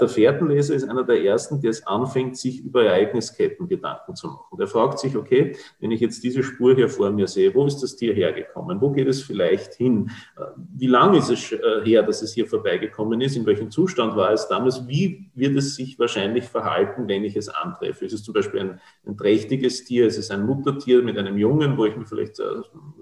Der 0.00 0.08
Fährtenleser 0.08 0.74
ist 0.74 0.88
einer 0.88 1.04
der 1.04 1.22
ersten, 1.24 1.60
der 1.60 1.70
es 1.70 1.86
anfängt, 1.86 2.36
sich 2.36 2.62
über 2.62 2.84
Ereignisketten 2.84 3.66
Gedanken 3.68 4.14
zu 4.14 4.28
machen. 4.28 4.58
Der 4.58 4.66
fragt 4.66 4.98
sich, 4.98 5.16
okay, 5.16 5.56
wenn 5.80 5.90
ich 5.90 6.00
jetzt 6.00 6.22
diese 6.22 6.42
Spur 6.42 6.74
hier 6.74 6.88
vor 6.88 7.10
mir 7.10 7.26
sehe, 7.26 7.54
wo 7.54 7.64
ist 7.66 7.82
das 7.82 7.96
Tier 7.96 8.12
hergekommen? 8.14 8.80
Wo 8.80 8.90
geht 8.90 9.08
es 9.08 9.22
vielleicht 9.22 9.74
hin? 9.74 10.10
Wie 10.56 10.86
lange 10.86 11.18
ist 11.18 11.30
es 11.30 11.52
äh, 11.52 11.58
her, 11.84 12.02
dass 12.02 12.22
es 12.22 12.34
hier 12.34 12.46
vorbeigekommen 12.46 13.20
ist? 13.20 13.36
In 13.36 13.46
welchem 13.46 13.70
Zustand 13.70 14.16
war 14.16 14.32
es 14.32 14.48
damals? 14.48 14.86
Wie 14.86 15.30
wird 15.34 15.56
es 15.56 15.76
sich 15.76 15.98
wahrscheinlich 15.98 16.44
verhalten, 16.44 17.08
wenn 17.08 17.24
ich 17.24 17.36
es 17.36 17.48
antreffe? 17.48 18.04
Ist 18.04 18.12
es 18.12 18.22
zum 18.22 18.34
Beispiel 18.34 18.60
ein, 18.60 18.80
ein 19.06 19.16
trächtiges 19.16 19.84
Tier? 19.84 20.06
Ist 20.06 20.18
es 20.18 20.30
ein 20.30 20.44
Muttertier 20.44 21.02
mit 21.02 21.16
einem 21.16 21.38
Jungen, 21.38 21.78
wo 21.78 21.86
ich 21.86 21.96
mir 21.96 22.06
vielleicht 22.06 22.38
äh, 22.38 22.44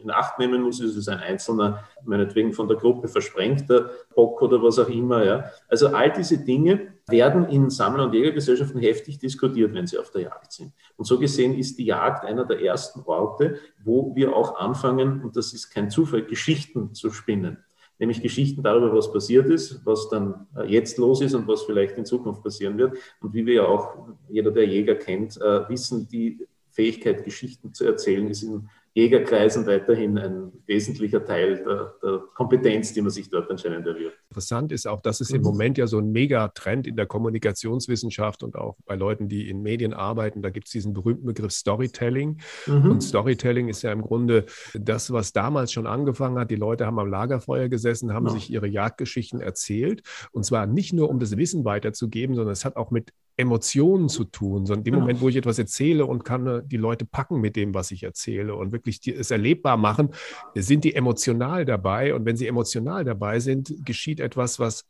in 0.00 0.10
Acht 0.10 0.38
nehmen 0.38 0.62
muss? 0.62 0.80
Ist 0.80 0.96
es 0.96 1.08
ein 1.08 1.18
einzelner, 1.18 1.84
meinetwegen 2.04 2.52
von 2.52 2.68
der 2.68 2.76
Gruppe 2.76 3.08
versprengter 3.08 3.90
Bock 4.14 4.40
oder 4.42 4.62
was 4.62 4.78
auch 4.78 4.88
immer? 4.88 5.24
Ja? 5.24 5.44
Also 5.68 5.88
all 5.88 6.12
diese 6.12 6.38
Dinge, 6.38 6.83
werden 7.08 7.48
in 7.48 7.70
Sammler- 7.70 8.04
und 8.04 8.14
Jägergesellschaften 8.14 8.80
heftig 8.80 9.18
diskutiert, 9.18 9.74
wenn 9.74 9.86
sie 9.86 9.98
auf 9.98 10.10
der 10.10 10.22
Jagd 10.22 10.52
sind. 10.52 10.72
Und 10.96 11.04
so 11.04 11.18
gesehen 11.18 11.54
ist 11.58 11.78
die 11.78 11.84
Jagd 11.84 12.24
einer 12.24 12.44
der 12.44 12.62
ersten 12.62 13.02
Orte, 13.02 13.58
wo 13.82 14.14
wir 14.14 14.34
auch 14.34 14.56
anfangen, 14.56 15.22
und 15.22 15.36
das 15.36 15.52
ist 15.52 15.70
kein 15.70 15.90
Zufall, 15.90 16.24
Geschichten 16.24 16.94
zu 16.94 17.10
spinnen. 17.10 17.58
Nämlich 17.98 18.22
Geschichten 18.22 18.62
darüber, 18.62 18.92
was 18.92 19.12
passiert 19.12 19.48
ist, 19.48 19.84
was 19.84 20.08
dann 20.08 20.46
äh, 20.56 20.64
jetzt 20.64 20.98
los 20.98 21.20
ist 21.20 21.34
und 21.34 21.46
was 21.46 21.62
vielleicht 21.62 21.96
in 21.96 22.04
Zukunft 22.04 22.42
passieren 22.42 22.76
wird. 22.76 22.96
Und 23.20 23.34
wie 23.34 23.46
wir 23.46 23.54
ja 23.54 23.66
auch, 23.66 24.08
jeder, 24.28 24.50
der 24.50 24.66
Jäger 24.66 24.96
kennt, 24.96 25.40
äh, 25.40 25.68
wissen, 25.68 26.08
die 26.08 26.44
Fähigkeit, 26.70 27.22
Geschichten 27.22 27.72
zu 27.72 27.84
erzählen, 27.84 28.28
ist 28.28 28.42
in 28.42 28.68
Jägerkreisen 28.94 29.66
weiterhin 29.66 30.16
ein 30.18 30.52
wesentlicher 30.66 31.24
Teil 31.24 31.56
der, 31.64 31.94
der, 32.00 32.22
Kompetenz, 32.34 32.92
die 32.92 33.02
man 33.02 33.10
sich 33.10 33.28
dort 33.28 33.50
anscheinend 33.50 33.86
erwirbt. 33.86 34.16
Interessant 34.30 34.70
ist 34.70 34.86
auch, 34.86 35.00
dass 35.00 35.20
es 35.20 35.30
im 35.30 35.38
mhm. 35.38 35.48
Moment 35.48 35.78
ja 35.78 35.88
so 35.88 35.98
ein 35.98 36.12
Megatrend 36.12 36.86
in 36.86 36.94
der 36.94 37.06
Kommunikationswissenschaft 37.06 38.44
und 38.44 38.54
auch 38.54 38.76
bei 38.86 38.94
Leuten, 38.94 39.28
die 39.28 39.50
in 39.50 39.62
Medien 39.62 39.94
arbeiten, 39.94 40.42
da 40.42 40.50
gibt 40.50 40.68
es 40.68 40.72
diesen 40.72 40.92
berühmten 40.94 41.26
Begriff 41.26 41.50
Storytelling. 41.50 42.40
Mhm. 42.66 42.92
Und 42.92 43.00
Storytelling 43.02 43.68
ist 43.68 43.82
ja 43.82 43.90
im 43.90 44.02
Grunde 44.02 44.46
das, 44.74 45.12
was 45.12 45.32
damals 45.32 45.72
schon 45.72 45.88
angefangen 45.88 46.38
hat. 46.38 46.52
Die 46.52 46.56
Leute 46.56 46.86
haben 46.86 47.00
am 47.00 47.08
Lagerfeuer 47.08 47.68
gesessen, 47.68 48.14
haben 48.14 48.26
ja. 48.26 48.32
sich 48.32 48.48
ihre 48.48 48.68
Jagdgeschichten 48.68 49.40
erzählt. 49.40 50.02
Und 50.30 50.44
zwar 50.44 50.66
nicht 50.66 50.92
nur, 50.92 51.10
um 51.10 51.18
das 51.18 51.36
Wissen 51.36 51.64
weiterzugeben, 51.64 52.36
sondern 52.36 52.52
es 52.52 52.64
hat 52.64 52.76
auch 52.76 52.92
mit 52.92 53.12
Emotionen 53.36 54.08
zu 54.08 54.24
tun, 54.24 54.66
sondern 54.66 54.80
in 54.80 54.84
dem 54.84 54.94
genau. 54.94 55.00
Moment, 55.02 55.20
wo 55.20 55.28
ich 55.28 55.36
etwas 55.36 55.58
erzähle 55.58 56.06
und 56.06 56.24
kann 56.24 56.46
äh, 56.46 56.62
die 56.64 56.76
Leute 56.76 57.04
packen 57.04 57.40
mit 57.40 57.56
dem, 57.56 57.74
was 57.74 57.90
ich 57.90 58.02
erzähle 58.04 58.54
und 58.54 58.72
wirklich 58.72 59.06
es 59.08 59.30
erlebbar 59.30 59.76
machen, 59.76 60.10
sind 60.54 60.84
die 60.84 60.94
emotional 60.94 61.64
dabei. 61.64 62.14
Und 62.14 62.24
wenn 62.26 62.36
sie 62.36 62.46
emotional 62.46 63.04
dabei 63.04 63.40
sind, 63.40 63.74
geschieht 63.84 64.20
etwas, 64.20 64.58
was 64.58 64.84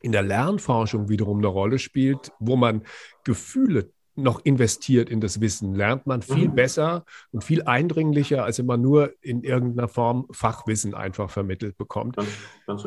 in 0.00 0.12
der 0.12 0.22
Lernforschung 0.22 1.08
wiederum 1.08 1.38
eine 1.38 1.48
Rolle 1.48 1.78
spielt, 1.78 2.32
wo 2.38 2.56
man 2.56 2.82
Gefühle 3.24 3.90
noch 4.14 4.44
investiert 4.44 5.08
in 5.08 5.20
das 5.20 5.40
Wissen, 5.40 5.74
lernt 5.74 6.06
man 6.06 6.22
viel 6.22 6.48
mhm. 6.48 6.54
besser 6.54 7.04
und 7.30 7.44
viel 7.44 7.62
eindringlicher, 7.62 8.44
als 8.44 8.58
wenn 8.58 8.66
man 8.66 8.80
nur 8.80 9.12
in 9.22 9.42
irgendeiner 9.42 9.88
Form 9.88 10.26
Fachwissen 10.30 10.94
einfach 10.94 11.30
vermittelt 11.30 11.78
bekommt. 11.78 12.16
Ganz, 12.16 12.28
ganz, 12.66 12.84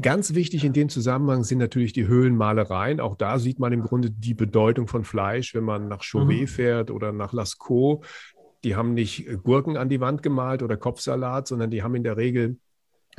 ganz, 0.00 0.34
wichtig 0.34 0.64
in 0.64 0.72
dem 0.72 0.88
Zusammenhang 0.88 1.44
sind 1.44 1.58
natürlich 1.58 1.92
die 1.92 2.06
Höhlenmalereien. 2.06 3.00
Auch 3.00 3.14
da 3.14 3.38
sieht 3.38 3.60
man 3.60 3.72
im 3.72 3.82
Grunde 3.82 4.10
die 4.10 4.34
Bedeutung 4.34 4.88
von 4.88 5.04
Fleisch, 5.04 5.54
wenn 5.54 5.64
man 5.64 5.88
nach 5.88 6.02
Chauvet 6.02 6.40
mhm. 6.40 6.46
fährt 6.48 6.90
oder 6.90 7.12
nach 7.12 7.32
Lascaux. 7.32 8.04
Die 8.64 8.74
haben 8.74 8.94
nicht 8.94 9.28
Gurken 9.42 9.76
an 9.76 9.88
die 9.88 10.00
Wand 10.00 10.22
gemalt 10.22 10.62
oder 10.62 10.76
Kopfsalat, 10.76 11.46
sondern 11.46 11.70
die 11.70 11.82
haben 11.82 11.94
in 11.94 12.02
der 12.02 12.16
Regel 12.16 12.58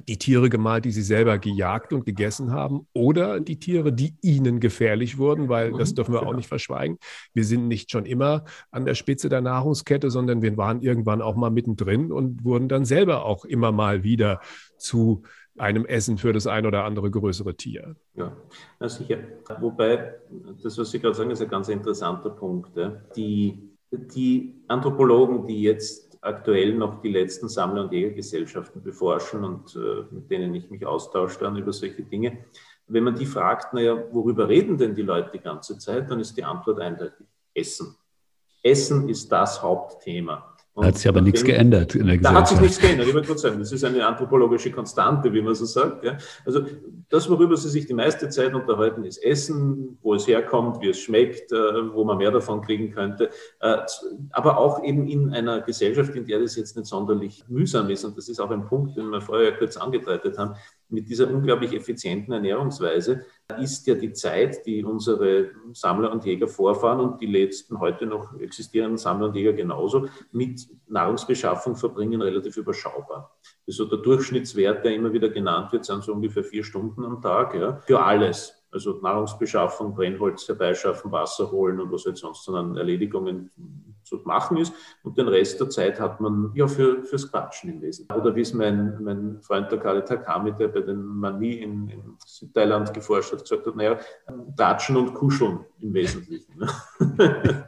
die 0.08 0.17
Tiere 0.17 0.49
gemalt, 0.49 0.86
die 0.86 0.91
sie 0.91 1.01
selber 1.01 1.38
gejagt 1.38 1.93
und 1.93 2.05
gegessen 2.05 2.51
haben, 2.51 2.88
oder 2.93 3.39
die 3.39 3.60
Tiere, 3.60 3.93
die 3.93 4.15
ihnen 4.21 4.60
gefährlich 4.60 5.17
wurden, 5.17 5.49
weil 5.49 5.71
das 5.73 5.91
mhm, 5.91 5.95
dürfen 5.95 6.13
wir 6.13 6.27
auch 6.27 6.36
nicht 6.36 6.47
verschweigen. 6.47 6.97
Wir 7.34 7.43
sind 7.43 7.67
nicht 7.67 7.91
schon 7.91 8.05
immer 8.05 8.45
an 8.71 8.86
der 8.86 8.95
Spitze 8.95 9.29
der 9.29 9.41
Nahrungskette, 9.41 10.10
sondern 10.10 10.41
wir 10.41 10.55
waren 10.58 10.81
irgendwann 10.81 11.21
auch 11.21 11.36
mal 11.36 11.51
mittendrin 11.51 12.12
und 12.12 12.43
wurden 12.43 12.67
dann 12.67 12.86
selber 12.86 13.25
auch 13.25 13.45
immer 13.45 13.71
mal 13.71 14.03
wieder 14.03 14.41
zu 14.77 15.23
einem 15.58 15.86
Essen 15.86 16.17
für 16.17 16.34
das 16.34 16.47
ein 16.47 16.65
oder 16.65 16.84
andere 16.84 17.10
größere 17.10 17.55
Tier. 17.55 17.95
Ja, 18.15 18.36
na 18.79 18.89
sicher. 18.89 19.19
Wobei, 19.60 20.15
das, 20.62 20.77
was 20.77 20.91
Sie 20.91 20.99
gerade 20.99 21.15
sagen, 21.15 21.31
ist 21.31 21.41
ein 21.41 21.49
ganz 21.49 21.69
interessanter 21.69 22.29
Punkt. 22.29 22.75
Ja. 22.75 23.01
Die, 23.15 23.69
die 23.91 24.62
Anthropologen, 24.67 25.47
die 25.47 25.62
jetzt 25.62 26.05
aktuell 26.26 26.74
noch 26.74 27.02
die 27.02 27.12
letzten 27.12 27.48
Sammler- 27.48 27.84
und 27.84 27.94
Jägergesellschaften 27.94 28.82
beforschen 28.82 29.44
und 29.44 29.76
äh, 29.76 30.04
mit 30.12 30.30
denen 30.30 30.54
ich 30.56 30.70
mich 30.70 30.86
austausche 30.86 31.40
dann 31.40 31.58
über 31.58 31.72
solche 31.72 32.04
Dinge. 32.04 32.46
Wenn 32.88 33.04
man 33.04 33.16
die 33.16 33.26
fragt, 33.26 33.74
naja, 33.74 34.04
worüber 34.12 34.48
reden 34.48 34.78
denn 34.78 34.96
die 34.96 35.02
Leute 35.02 35.32
die 35.34 35.40
ganze 35.40 35.78
Zeit, 35.78 36.10
dann 36.10 36.20
ist 36.20 36.36
die 36.36 36.44
Antwort 36.44 36.80
eindeutig 36.80 37.26
Essen. 37.54 37.96
Essen 38.62 39.10
ist 39.10 39.32
das 39.32 39.62
Hauptthema. 39.62 40.55
Und 40.76 40.86
hat 40.86 40.98
sich 40.98 41.08
aber 41.08 41.22
nichts 41.22 41.42
geändert 41.42 41.96
in 41.96 42.06
der 42.06 42.18
Gesellschaft. 42.18 42.36
Da 42.36 42.40
hat 42.42 42.48
sich 42.50 42.60
nichts 42.60 42.80
geändert, 42.80 43.08
ich 43.08 43.14
würde 43.14 43.26
kurz 43.26 43.42
sagen. 43.42 43.60
Das 43.60 43.72
ist 43.72 43.84
eine 43.86 44.06
anthropologische 44.06 44.72
Konstante, 44.72 45.32
wie 45.32 45.42
man 45.42 45.56
so 45.56 45.64
sagt. 45.64 46.04
Ja. 46.04 46.18
Also 46.46 46.66
das, 47.08 47.30
worüber 47.30 47.56
Sie 47.56 47.70
sich 47.70 47.86
die 47.86 47.94
meiste 47.94 48.28
Zeit 48.28 48.54
unterhalten, 48.54 49.06
ist 49.06 49.24
Essen, 49.24 49.98
wo 50.02 50.16
es 50.16 50.28
herkommt, 50.28 50.82
wie 50.82 50.90
es 50.90 51.00
schmeckt, 51.00 51.54
äh, 51.54 51.94
wo 51.94 52.04
man 52.04 52.18
mehr 52.18 52.32
davon 52.32 52.62
kriegen 52.62 52.92
könnte. 52.92 53.30
Äh, 53.62 53.78
aber 54.32 54.58
auch 54.58 54.84
eben 54.84 55.08
in 55.08 55.34
einer 55.34 55.62
Gesellschaft, 55.62 56.14
in 56.14 56.26
der 56.26 56.42
das 56.42 56.58
jetzt 56.58 56.76
nicht 56.76 56.88
sonderlich 56.88 57.46
mühsam 57.48 57.90
ist. 57.90 58.04
Und 58.04 58.18
das 58.18 58.28
ist 58.28 58.42
auch 58.42 58.52
ein 58.52 58.66
Punkt, 58.66 58.98
den 58.98 59.10
wir 59.12 59.22
vorher 59.22 59.58
kurz 59.58 59.78
angedeutet 59.78 60.38
haben 60.38 60.56
mit 60.89 61.10
dieser 61.10 61.30
unglaublich 61.32 61.74
effizienten 61.74 62.34
Ernährungsweise 62.34 63.26
ist 63.60 63.88
ja 63.88 63.95
die 63.95 64.13
Zeit, 64.13 64.65
die 64.65 64.84
unsere 64.84 65.52
Sammler 65.74 66.12
und 66.12 66.26
Jäger 66.26 66.48
vorfahren 66.48 67.00
und 67.00 67.21
die 67.21 67.28
letzten 67.28 67.80
heute 67.80 68.06
noch 68.06 68.39
existierenden 68.39 68.98
Sammler 68.98 69.28
und 69.28 69.36
Jäger 69.36 69.54
genauso 69.54 70.08
mit 70.32 70.67
Nahrungsbeschaffung 70.88 71.76
verbringen, 71.76 72.21
relativ 72.21 72.58
überschaubar. 72.58 73.36
Also 73.67 73.86
der 73.86 74.00
Durchschnittswert, 74.00 74.86
der 74.86 74.95
immer 74.95 75.12
wieder 75.12 75.30
genannt 75.30 75.71
wird, 75.71 75.86
sind 75.86 76.04
so 76.04 76.13
ungefähr 76.13 76.43
vier 76.43 76.63
Stunden 76.63 77.04
am 77.04 77.21
Tag 77.21 77.56
ja, 77.56 77.78
für 77.86 78.02
alles. 78.02 78.62
Also 78.71 79.00
Nahrungsbeschaffung, 79.02 79.95
Brennholz 79.95 80.48
herbeischaffen, 80.48 81.12
Wasser 81.12 81.50
holen 81.50 81.80
und 81.80 81.91
was 81.91 82.04
jetzt 82.04 82.19
sonst 82.19 82.48
an 82.50 82.76
Erledigungen 82.76 83.50
zu 84.06 84.22
machen 84.26 84.58
ist. 84.58 84.74
Und 85.04 85.18
den 85.18 85.28
Rest 85.28 85.60
der 85.60 85.70
Zeit 85.70 86.00
hat 86.00 86.22
man 86.22 86.52
ja 86.56 86.68
für, 86.68 87.04
fürs 87.04 87.30
Quatschen 87.30 87.72
im 87.72 87.82
Wesentlichen. 87.82 88.22
Oder 88.22 88.36
wie 88.36 88.41
es 88.41 88.54
mein, 88.54 89.04
mein 89.04 89.41
Freund 89.41 89.72
der 89.72 89.80
Kale 89.80 90.04
Takami, 90.04 90.54
der 90.54 90.70
bei 90.70 90.82
den 90.82 91.04
Mani 91.04 91.54
in, 91.56 91.89
in 91.89 92.18
Südthailand 92.26 92.94
geforscht 92.94 93.34
hat, 93.34 93.41
gesagt 93.41 93.65
hat, 93.65 93.76
naja, 93.76 94.00
Tratschen 94.56 94.98
und 94.98 95.13
Kuscheln 95.13 95.60
im 95.80 95.94
Wesentlichen. 95.94 96.58
Ne? 96.58 97.68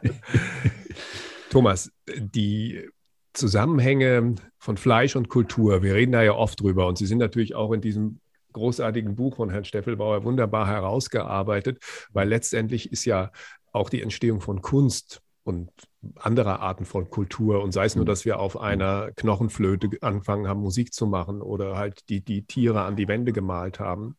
Thomas, 1.50 1.90
die 2.06 2.88
Zusammenhänge 3.32 4.34
von 4.58 4.76
Fleisch 4.76 5.16
und 5.16 5.28
Kultur, 5.28 5.82
wir 5.82 5.94
reden 5.94 6.12
da 6.12 6.22
ja 6.22 6.32
oft 6.32 6.60
drüber 6.60 6.86
und 6.86 6.98
Sie 6.98 7.06
sind 7.06 7.18
natürlich 7.18 7.54
auch 7.54 7.72
in 7.72 7.80
diesem 7.80 8.20
großartigen 8.52 9.14
Buch 9.14 9.36
von 9.36 9.50
Herrn 9.50 9.64
Steffelbauer 9.64 10.24
wunderbar 10.24 10.66
herausgearbeitet, 10.66 11.82
weil 12.12 12.28
letztendlich 12.28 12.92
ist 12.92 13.04
ja 13.04 13.30
auch 13.72 13.90
die 13.90 14.02
Entstehung 14.02 14.40
von 14.40 14.62
Kunst 14.62 15.22
und 15.48 15.70
anderer 16.16 16.60
Arten 16.60 16.84
von 16.84 17.10
Kultur 17.10 17.62
und 17.62 17.72
sei 17.72 17.86
es 17.86 17.96
nur, 17.96 18.04
mhm. 18.04 18.08
dass 18.08 18.24
wir 18.24 18.38
auf 18.38 18.60
einer 18.60 19.10
Knochenflöte 19.16 19.90
angefangen 20.02 20.46
haben, 20.46 20.60
Musik 20.60 20.92
zu 20.92 21.06
machen 21.06 21.40
oder 21.42 21.76
halt 21.76 22.08
die, 22.08 22.20
die 22.20 22.42
Tiere 22.42 22.82
an 22.82 22.96
die 22.96 23.08
Wände 23.08 23.32
gemalt 23.32 23.80
haben. 23.80 24.16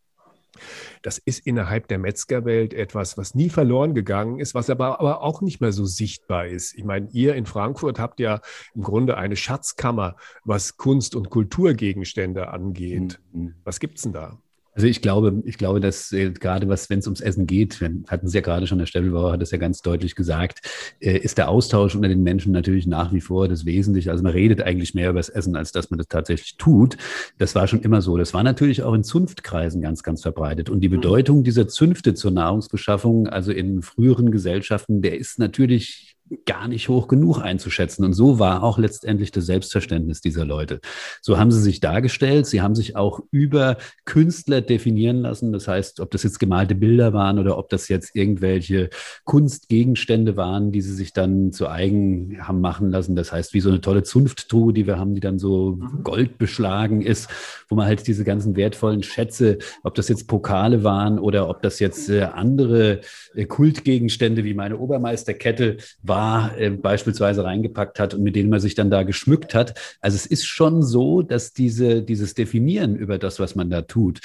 Das 1.04 1.20
ist 1.20 1.46
innerhalb 1.46 1.88
der 1.88 2.00
Metzgerwelt 2.00 2.74
etwas, 2.74 3.18
was 3.18 3.36
nie 3.36 3.50
verloren 3.50 3.94
gegangen 3.94 4.40
ist, 4.40 4.56
was 4.56 4.70
aber, 4.70 5.00
aber 5.00 5.22
auch 5.22 5.42
nicht 5.42 5.62
mehr 5.62 5.72
so 5.72 5.86
sichtbar 5.86 6.48
ist. 6.48 6.76
Ich 6.76 6.84
meine, 6.84 7.08
ihr 7.12 7.36
in 7.36 7.46
Frankfurt 7.46 8.00
habt 8.00 8.20
ja 8.20 8.42
im 8.74 8.82
Grunde 8.82 9.16
eine 9.18 9.36
Schatzkammer, 9.36 10.16
was 10.44 10.78
Kunst- 10.78 11.16
und 11.16 11.30
Kulturgegenstände 11.30 12.50
angeht. 12.50 13.22
Mhm. 13.32 13.56
Was 13.64 13.80
gibt 13.80 13.98
es 13.98 14.04
denn 14.04 14.14
da? 14.14 14.40
Also 14.80 14.88
ich 14.88 15.02
glaube, 15.02 15.44
ich 15.44 15.58
glaube, 15.58 15.82
dass 15.82 16.14
äh, 16.14 16.32
gerade 16.32 16.70
was, 16.70 16.90
wenn 16.90 17.00
es 17.00 17.06
ums 17.06 17.20
Essen 17.20 17.46
geht, 17.46 17.82
wir 17.82 17.92
hatten 18.08 18.30
Sie 18.30 18.38
ja 18.38 18.42
gerade 18.42 18.66
schon, 18.66 18.78
der 18.78 18.86
Steffelbauer 18.86 19.34
hat 19.34 19.42
es 19.42 19.52
ja 19.52 19.58
ganz 19.58 19.82
deutlich 19.82 20.16
gesagt, 20.16 20.62
äh, 21.02 21.18
ist 21.18 21.38
der 21.38 21.50
Austausch 21.50 21.96
unter 21.96 22.08
den 22.08 22.24
Menschen 22.24 22.54
natürlich 22.54 22.88
nach 22.88 23.12
wie 23.12 23.20
vor 23.20 23.50
das 23.50 23.66
Wesentliche. 23.66 24.10
Also 24.10 24.24
man 24.24 24.32
redet 24.32 24.62
eigentlich 24.62 24.94
mehr 24.94 25.10
über 25.10 25.20
das 25.20 25.28
Essen, 25.28 25.58
als 25.58 25.74
dass 25.74 25.90
man 25.90 25.98
das 25.98 26.08
tatsächlich 26.08 26.56
tut. 26.56 26.96
Das 27.38 27.56
war 27.56 27.68
schon 27.68 27.82
immer 27.82 28.02
so. 28.02 28.16
Das 28.16 28.34
war 28.34 28.42
natürlich 28.42 28.82
auch 28.82 28.94
in 28.94 29.04
Zunftkreisen 29.04 29.82
ganz, 29.82 30.02
ganz 30.02 30.22
verbreitet. 30.22 30.70
Und 30.70 30.80
die 30.80 30.88
mhm. 30.88 30.94
Bedeutung 30.94 31.44
dieser 31.44 31.68
Zünfte 31.68 32.14
zur 32.14 32.32
Nahrungsbeschaffung, 32.32 33.28
also 33.28 33.52
in 33.52 33.82
früheren 33.82 34.32
Gesellschaften, 34.32 35.02
der 35.02 35.20
ist 35.20 35.40
natürlich 35.40 36.16
gar 36.46 36.68
nicht 36.68 36.90
hoch 36.90 37.08
genug 37.08 37.40
einzuschätzen. 37.40 38.06
Und 38.06 38.14
so 38.14 38.40
war 38.40 38.64
auch 38.64 38.78
letztendlich 38.78 39.32
das 39.32 39.46
Selbstverständnis 39.46 40.22
dieser 40.22 40.46
Leute. 40.46 40.80
So 41.22 41.38
haben 41.38 41.52
sie 41.52 41.62
sich 41.62 41.80
dargestellt. 41.80 42.46
Sie 42.46 42.62
haben 42.62 42.76
sich 42.76 42.96
auch 42.96 43.22
über 43.32 43.78
Künstler 44.06 44.62
definieren 44.62 45.18
lassen. 45.18 45.52
Das 45.52 45.68
heißt, 45.68 46.00
ob 46.00 46.12
das 46.12 46.24
jetzt 46.24 46.40
gemalte 46.40 46.76
Bilder 46.76 47.14
waren 47.14 47.40
oder 47.40 47.58
ob 47.58 47.70
das 47.70 47.88
jetzt 47.88 48.16
irgendwelche 48.16 48.90
Kunstgegenstände 49.26 50.38
waren, 50.38 50.72
die 50.72 50.82
sie 50.82 50.94
sich 50.94 51.14
dann 51.14 51.52
zu 51.52 51.68
eigen 51.68 52.38
haben 52.42 52.62
machen 52.62 52.92
lassen. 52.92 53.16
Das 53.16 53.32
heißt, 53.32 53.54
wie 53.54 53.62
so 53.62 53.70
eine 53.70 53.82
tolle 53.82 54.04
Zunfttruhe, 54.04 54.74
die 54.74 54.86
wir 54.86 55.00
haben, 55.00 55.16
die 55.16 55.22
dann 55.22 55.40
so 55.40 55.78
mhm. 55.78 56.04
goldbeschlagen 56.04 57.02
ist, 57.02 57.30
wo 57.70 57.76
man 57.76 57.88
halt 57.88 58.06
diese 58.08 58.24
ganzen 58.24 58.56
wertvollen 58.56 59.04
Schätze, 59.04 59.58
ob 59.84 59.96
das 59.96 60.10
jetzt 60.10 60.28
Pokale 60.28 60.84
waren 60.84 61.18
oder 61.18 61.50
ob 61.50 61.62
das 61.64 61.80
jetzt 61.80 62.10
äh, 62.10 62.22
andere 62.22 63.02
äh, 63.34 63.46
Kultgegenstände 63.46 64.44
wie 64.44 64.54
meine 64.54 64.78
Obermeisterkette 64.78 65.78
war, 66.04 66.19
Bar 66.20 66.58
äh, 66.58 66.70
beispielsweise 66.70 67.46
reingepackt 67.46 67.98
hat 67.98 68.14
und 68.14 68.24
mit 68.24 68.36
denen 68.36 68.50
man 68.50 68.60
sich 68.60 68.76
dann 68.76 68.92
da 68.92 69.04
geschmückt 69.04 69.56
hat. 69.56 69.80
Also 70.02 70.16
es 70.16 70.26
ist 70.26 70.46
schon 70.46 70.84
so, 70.84 71.22
dass 71.22 71.54
diese, 71.54 72.04
dieses 72.04 72.34
Definieren 72.34 72.98
über 72.98 73.18
das, 73.18 73.40
was 73.40 73.56
man 73.56 73.70
da 73.70 73.84
tut, 73.84 74.20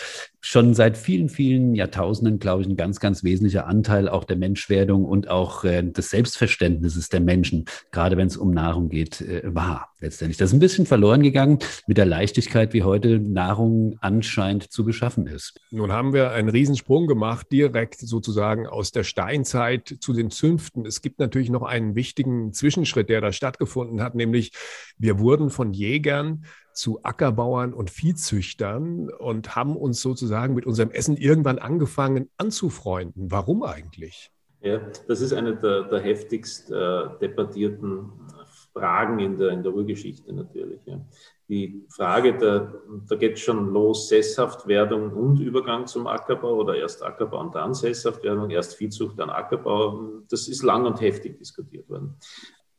schon 0.44 0.74
seit 0.74 0.98
vielen, 0.98 1.30
vielen 1.30 1.74
Jahrtausenden, 1.74 2.38
glaube 2.38 2.60
ich, 2.60 2.68
ein 2.68 2.76
ganz, 2.76 3.00
ganz 3.00 3.24
wesentlicher 3.24 3.66
Anteil 3.66 4.10
auch 4.10 4.24
der 4.24 4.36
Menschwerdung 4.36 5.06
und 5.06 5.28
auch 5.28 5.64
äh, 5.64 5.82
des 5.82 6.10
Selbstverständnisses 6.10 7.08
der 7.08 7.20
Menschen, 7.20 7.64
gerade 7.92 8.18
wenn 8.18 8.26
es 8.26 8.36
um 8.36 8.50
Nahrung 8.50 8.90
geht, 8.90 9.22
äh, 9.22 9.42
war 9.46 9.94
letztendlich. 10.00 10.36
Das 10.36 10.50
ist 10.50 10.52
ein 10.54 10.60
bisschen 10.60 10.84
verloren 10.84 11.22
gegangen 11.22 11.60
mit 11.86 11.96
der 11.96 12.04
Leichtigkeit, 12.04 12.74
wie 12.74 12.82
heute 12.82 13.18
Nahrung 13.20 13.96
anscheinend 14.02 14.70
zu 14.70 14.84
beschaffen 14.84 15.26
ist. 15.26 15.58
Nun 15.70 15.92
haben 15.92 16.12
wir 16.12 16.32
einen 16.32 16.50
Riesensprung 16.50 17.06
gemacht, 17.06 17.46
direkt 17.50 18.00
sozusagen 18.00 18.66
aus 18.66 18.92
der 18.92 19.04
Steinzeit 19.04 19.96
zu 20.00 20.12
den 20.12 20.30
Zünften. 20.30 20.84
Es 20.84 21.00
gibt 21.00 21.20
natürlich 21.20 21.48
noch 21.48 21.62
einen 21.62 21.94
wichtigen 21.94 22.52
Zwischenschritt, 22.52 23.08
der 23.08 23.22
da 23.22 23.32
stattgefunden 23.32 24.02
hat, 24.02 24.14
nämlich 24.14 24.52
wir 24.98 25.18
wurden 25.18 25.48
von 25.48 25.72
Jägern 25.72 26.44
zu 26.74 27.00
Ackerbauern 27.02 27.72
und 27.72 27.90
Viehzüchtern 27.90 29.10
und 29.10 29.56
haben 29.56 29.76
uns 29.76 30.02
sozusagen 30.02 30.54
mit 30.54 30.66
unserem 30.66 30.90
Essen 30.90 31.16
irgendwann 31.16 31.58
angefangen 31.58 32.28
anzufreunden. 32.36 33.30
Warum 33.30 33.62
eigentlich? 33.62 34.30
Ja, 34.60 34.80
das 35.08 35.20
ist 35.20 35.32
eine 35.32 35.56
der, 35.56 35.84
der 35.84 36.00
heftigst 36.00 36.70
äh, 36.70 37.02
debattierten 37.20 38.10
Fragen 38.72 39.20
in 39.20 39.36
der, 39.36 39.50
in 39.50 39.62
der 39.62 39.72
Urgeschichte 39.72 40.32
natürlich. 40.32 40.80
Ja. 40.86 41.00
Die 41.48 41.84
Frage, 41.90 42.36
der, 42.38 42.72
da 43.08 43.16
geht 43.16 43.38
schon 43.38 43.72
los, 43.72 44.08
Sesshaftwerdung 44.08 45.12
und 45.12 45.38
Übergang 45.38 45.86
zum 45.86 46.06
Ackerbau 46.06 46.54
oder 46.54 46.74
erst 46.76 47.02
Ackerbau 47.02 47.40
und 47.40 47.54
dann 47.54 47.74
Sesshaftwerdung, 47.74 48.50
erst 48.50 48.76
Viehzucht, 48.76 49.18
dann 49.18 49.30
Ackerbau, 49.30 50.22
das 50.28 50.48
ist 50.48 50.62
lang 50.62 50.86
und 50.86 51.00
heftig 51.00 51.38
diskutiert 51.38 51.88
worden. 51.88 52.16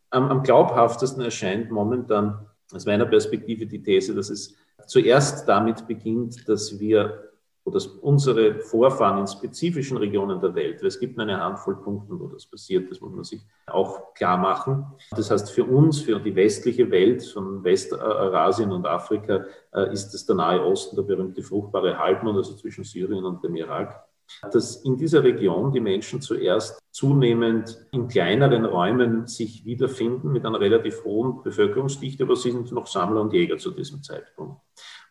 Am, 0.09 0.29
am 0.29 0.43
glaubhaftesten 0.43 1.21
erscheint 1.21 1.71
momentan 1.71 2.47
aus 2.73 2.85
meiner 2.85 3.05
Perspektive 3.05 3.65
die 3.65 3.81
These, 3.81 4.15
dass 4.15 4.29
es 4.29 4.55
zuerst 4.87 5.47
damit 5.47 5.87
beginnt, 5.87 6.47
dass 6.47 6.79
wir 6.79 7.31
wo 7.65 7.71
das 7.71 7.87
unsere 7.87 8.59
Vorfahren 8.59 9.19
in 9.19 9.27
spezifischen 9.27 9.97
Regionen 9.97 10.39
der 10.39 10.53
Welt, 10.53 10.83
es 10.83 10.99
gibt 10.99 11.19
eine 11.19 11.41
Handvoll 11.41 11.81
Punkte, 11.81 12.17
wo 12.19 12.27
das 12.27 12.45
passiert, 12.45 12.91
das 12.91 13.01
muss 13.01 13.11
man 13.11 13.23
sich 13.23 13.41
auch 13.65 14.13
klar 14.13 14.37
machen. 14.37 14.85
Das 15.09 15.31
heißt, 15.31 15.49
für 15.49 15.63
uns, 15.63 15.99
für 15.99 16.19
die 16.19 16.35
westliche 16.35 16.89
Welt 16.91 17.23
von 17.23 17.63
Westarasien 17.63 18.71
und 18.71 18.85
Afrika, 18.85 19.45
äh, 19.73 19.91
ist 19.91 20.13
es 20.13 20.27
der 20.27 20.35
Nahe 20.35 20.63
Osten, 20.63 20.95
der 20.95 21.03
berühmte 21.03 21.41
fruchtbare 21.41 21.97
Halbmond, 21.97 22.37
also 22.37 22.53
zwischen 22.53 22.83
Syrien 22.83 23.25
und 23.25 23.43
dem 23.43 23.55
Irak, 23.55 24.04
dass 24.51 24.77
in 24.83 24.97
dieser 24.97 25.23
Region 25.23 25.71
die 25.71 25.79
Menschen 25.79 26.21
zuerst 26.21 26.81
zunehmend 26.91 27.77
in 27.91 28.07
kleineren 28.07 28.65
Räumen 28.65 29.27
sich 29.27 29.65
wiederfinden 29.65 30.31
mit 30.31 30.45
einer 30.45 30.59
relativ 30.59 31.03
hohen 31.03 31.43
Bevölkerungsdichte, 31.43 32.23
aber 32.23 32.35
sie 32.35 32.51
sind 32.51 32.71
noch 32.71 32.87
Sammler 32.87 33.21
und 33.21 33.33
Jäger 33.33 33.57
zu 33.57 33.71
diesem 33.71 34.03
Zeitpunkt. 34.03 34.61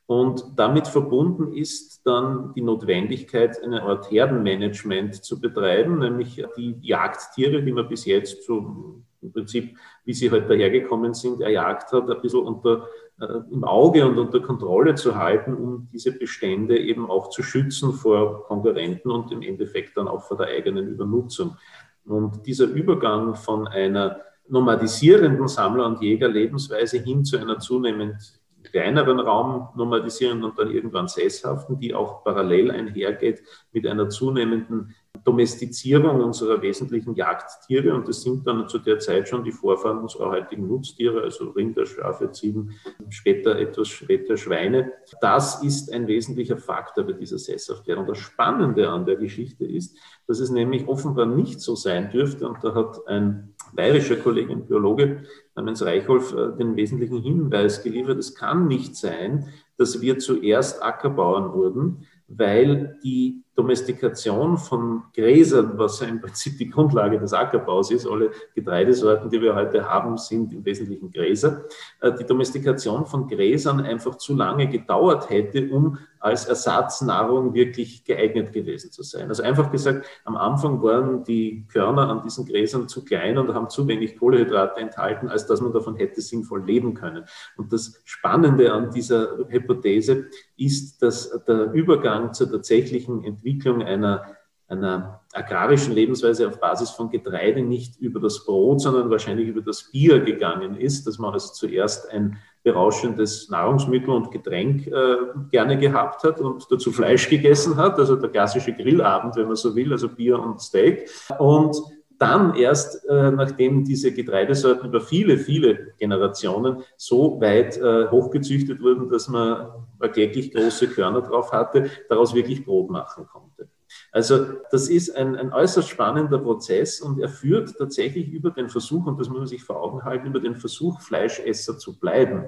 Und 0.07 0.44
damit 0.57 0.87
verbunden 0.87 1.55
ist 1.55 2.03
dann 2.05 2.53
die 2.55 2.61
Notwendigkeit, 2.61 3.62
eine 3.62 3.83
Art 3.83 4.11
Herdenmanagement 4.11 5.24
zu 5.24 5.40
betreiben, 5.40 5.98
nämlich 5.98 6.44
die 6.59 6.77
Jagdtiere, 6.83 7.62
die 7.62 7.72
man 7.72 7.88
bis 7.88 8.05
jetzt 8.05 8.44
so 8.44 9.03
im 9.22 9.33
Prinzip, 9.33 9.77
wie 10.05 10.12
sie 10.12 10.31
halt 10.31 10.50
dahergekommen 10.50 11.14
sind, 11.14 11.40
erjagt 11.40 11.90
hat, 11.92 12.11
ein 12.11 12.20
bisschen 12.20 12.40
unter, 12.40 12.87
im 13.18 13.62
Auge 13.64 14.05
und 14.07 14.18
unter 14.18 14.40
Kontrolle 14.40 14.96
zu 14.96 15.16
halten, 15.16 15.55
um 15.55 15.88
diese 15.92 16.12
Bestände 16.12 16.79
eben 16.79 17.09
auch 17.09 17.31
zu 17.31 17.42
schützen 17.42 17.92
vor 17.92 18.44
Konkurrenten 18.44 19.11
und 19.11 19.31
im 19.31 19.42
Endeffekt 19.42 19.96
dann 19.96 20.09
auch 20.09 20.24
vor 20.24 20.37
der 20.37 20.48
eigenen 20.48 20.88
Übernutzung. 20.88 21.57
Und 22.05 22.44
dieser 22.44 22.66
Übergang 22.66 23.35
von 23.35 23.68
einer 23.68 24.20
nomadisierenden 24.48 25.48
Sammler- 25.48 25.87
und 25.87 26.03
Jägerlebensweise 26.03 26.98
hin 26.98 27.24
zu 27.24 27.38
einer 27.38 27.59
zunehmend 27.59 28.16
kleineren 28.64 29.20
Raum 29.20 29.68
normalisieren 29.77 30.42
und 30.42 30.59
dann 30.59 30.70
irgendwann 30.70 31.07
sesshaften, 31.07 31.79
die 31.79 31.94
auch 31.94 32.24
parallel 32.24 32.70
einhergeht 32.70 33.42
mit 33.72 33.87
einer 33.87 34.09
zunehmenden 34.09 34.94
Domestizierung 35.25 36.21
unserer 36.21 36.61
wesentlichen 36.61 37.15
Jagdtiere. 37.15 37.95
Und 37.95 38.07
das 38.07 38.23
sind 38.23 38.47
dann 38.47 38.69
zu 38.69 38.79
der 38.79 38.99
Zeit 38.99 39.29
schon 39.29 39.43
die 39.43 39.53
Vorfahren 39.53 39.99
unserer 39.99 40.31
heutigen 40.31 40.69
Nutztiere, 40.69 41.23
also 41.23 41.51
Rinder, 41.51 41.87
Schafe, 41.87 42.31
Ziegen, 42.31 42.73
später 43.09 43.59
etwas 43.59 43.89
später 43.89 44.37
Schweine. 44.37 44.93
Das 45.23 45.63
ist 45.63 45.91
ein 45.93 46.07
wesentlicher 46.07 46.59
Faktor 46.59 47.05
bei 47.05 47.13
dieser 47.13 47.39
Sesshaftwerdung. 47.39 48.07
Das 48.07 48.19
Spannende 48.19 48.91
an 48.91 49.07
der 49.07 49.17
Geschichte 49.17 49.65
ist, 49.65 49.97
dass 50.27 50.41
es 50.41 50.51
nämlich 50.51 50.87
offenbar 50.89 51.27
nicht 51.27 51.61
so 51.61 51.75
sein 51.75 52.11
dürfte. 52.11 52.47
Und 52.47 52.63
da 52.63 52.75
hat 52.75 53.07
ein 53.07 53.55
bayerischer 53.73 54.17
Kollege, 54.17 54.53
ein 54.53 54.67
Biologe 54.67 55.23
namens 55.55 55.83
Reichholf, 55.83 56.35
äh, 56.35 56.57
den 56.59 56.77
wesentlichen 56.77 57.23
Hinweis 57.23 57.83
geliefert. 57.83 58.19
Es 58.19 58.35
kann 58.35 58.67
nicht 58.67 58.95
sein, 58.95 59.49
dass 59.79 60.03
wir 60.03 60.19
zuerst 60.19 60.83
Ackerbauern 60.83 61.53
wurden, 61.55 62.07
weil 62.29 62.99
die 63.03 63.43
Domestikation 63.57 64.59
von 64.59 65.05
Gräsern, 65.14 65.73
was 65.77 66.01
ja 66.01 66.09
im 66.09 66.21
Prinzip 66.21 66.59
die 66.59 66.69
Grundlage 66.69 67.19
des 67.19 67.33
Ackerbaus 67.33 67.90
ist, 67.90 68.07
alle 68.07 68.33
Getreidesorten, 68.55 69.31
die 69.31 69.40
wir 69.40 69.55
heute 69.55 69.88
haben, 69.88 70.19
sind 70.19 70.53
im 70.53 70.64
Wesentlichen 70.64 71.11
Gräser, 71.11 71.64
äh, 72.01 72.12
die 72.12 72.25
Domestikation 72.25 73.07
von 73.07 73.29
Gräsern 73.29 73.81
einfach 73.81 74.17
zu 74.17 74.35
lange 74.35 74.69
gedauert 74.69 75.31
hätte, 75.31 75.69
um 75.71 75.99
als 76.25 76.47
Ersatznahrung 76.47 77.53
wirklich 77.53 78.03
geeignet 78.03 78.51
gewesen 78.53 78.90
zu 78.90 79.03
sein. 79.03 79.29
Also 79.29 79.43
einfach 79.43 79.71
gesagt, 79.71 80.07
am 80.25 80.37
Anfang 80.37 80.83
waren 80.83 81.23
die 81.23 81.67
Körner 81.71 82.09
an 82.09 82.23
diesen 82.23 82.47
Gräsern 82.47 82.88
zu 82.88 83.05
klein 83.05 83.37
und 83.37 83.53
haben 83.53 83.69
zu 83.69 83.87
wenig 83.87 84.19
Kohlehydrate 84.19 84.81
enthalten, 84.81 85.29
als 85.29 85.47
dass 85.47 85.61
man 85.61 85.75
davon 85.75 85.97
hätte 85.97 86.23
sinnvoll 86.23 86.64
leben 86.64 86.95
können. 86.95 87.25
Und 87.59 87.75
das 87.75 88.01
Spannende 88.05 88.73
an 88.73 88.90
dieser 88.90 89.37
Hypothese 89.49 90.25
ist, 90.57 91.03
dass 91.03 91.45
der 91.45 91.73
Übergang 91.73 92.33
zur 92.33 92.51
tatsächlichen 92.51 93.23
Entwicklung 93.23 93.43
einer 93.83 94.24
einer 94.66 95.20
agrarischen 95.33 95.94
Lebensweise 95.94 96.48
auf 96.48 96.59
Basis 96.59 96.90
von 96.90 97.11
Getreide 97.11 97.62
nicht 97.62 98.00
über 98.00 98.18
das 98.18 98.44
Brot, 98.44 98.80
sondern 98.80 99.11
wahrscheinlich 99.11 99.48
über 99.48 99.61
das 99.61 99.90
Bier 99.90 100.20
gegangen 100.20 100.76
ist, 100.76 101.07
dass 101.07 101.18
man 101.18 101.33
also 101.35 101.52
zuerst 101.52 102.11
ein 102.11 102.38
berauschendes 102.62 103.50
Nahrungsmittel 103.50 104.11
und 104.11 104.30
Getränk 104.30 104.87
äh, 104.87 105.16
gerne 105.50 105.78
gehabt 105.78 106.24
hat 106.24 106.40
und 106.40 106.66
dazu 106.70 106.92
Fleisch 106.92 107.28
gegessen 107.28 107.76
hat, 107.76 107.98
also 107.98 108.16
der 108.16 108.30
klassische 108.30 108.72
Grillabend, 108.72 109.37
wenn 109.37 109.46
man 109.46 109.57
so 109.57 109.76
will, 109.76 109.92
also 109.92 110.09
Bier 110.09 110.38
und 110.38 110.62
Steak. 110.62 111.11
Und 111.38 111.76
dann 112.18 112.55
erst, 112.55 113.05
äh, 113.09 113.31
nachdem 113.31 113.85
diese 113.85 114.12
Getreidesorten 114.12 114.88
über 114.88 115.00
viele, 115.00 115.37
viele 115.38 115.94
Generationen 115.98 116.83
so 116.96 117.40
weit 117.40 117.77
äh, 117.77 118.09
hochgezüchtet 118.11 118.81
wurden, 118.81 119.09
dass 119.09 119.29
man 119.29 119.68
täglich 120.12 120.53
große 120.53 120.88
Körner 120.88 121.22
drauf 121.22 121.53
hatte, 121.53 121.90
daraus 122.09 122.35
wirklich 122.35 122.64
Brot 122.64 122.90
machen 122.90 123.27
konnte. 123.27 123.68
Also 124.12 124.46
das 124.70 124.88
ist 124.88 125.16
ein, 125.16 125.37
ein 125.37 125.53
äußerst 125.53 125.88
spannender 125.88 126.38
Prozess 126.38 127.00
und 127.00 127.20
er 127.20 127.29
führt 127.29 127.77
tatsächlich 127.77 128.29
über 128.29 128.50
den 128.50 128.68
Versuch, 128.68 129.07
und 129.07 129.18
das 129.18 129.29
muss 129.29 129.38
man 129.38 129.46
sich 129.46 129.62
vor 129.62 129.83
Augen 129.83 130.05
halten, 130.05 130.27
über 130.27 130.40
den 130.40 130.57
Versuch, 130.57 131.00
Fleischesser 131.00 131.79
zu 131.79 131.98
bleiben 131.98 132.44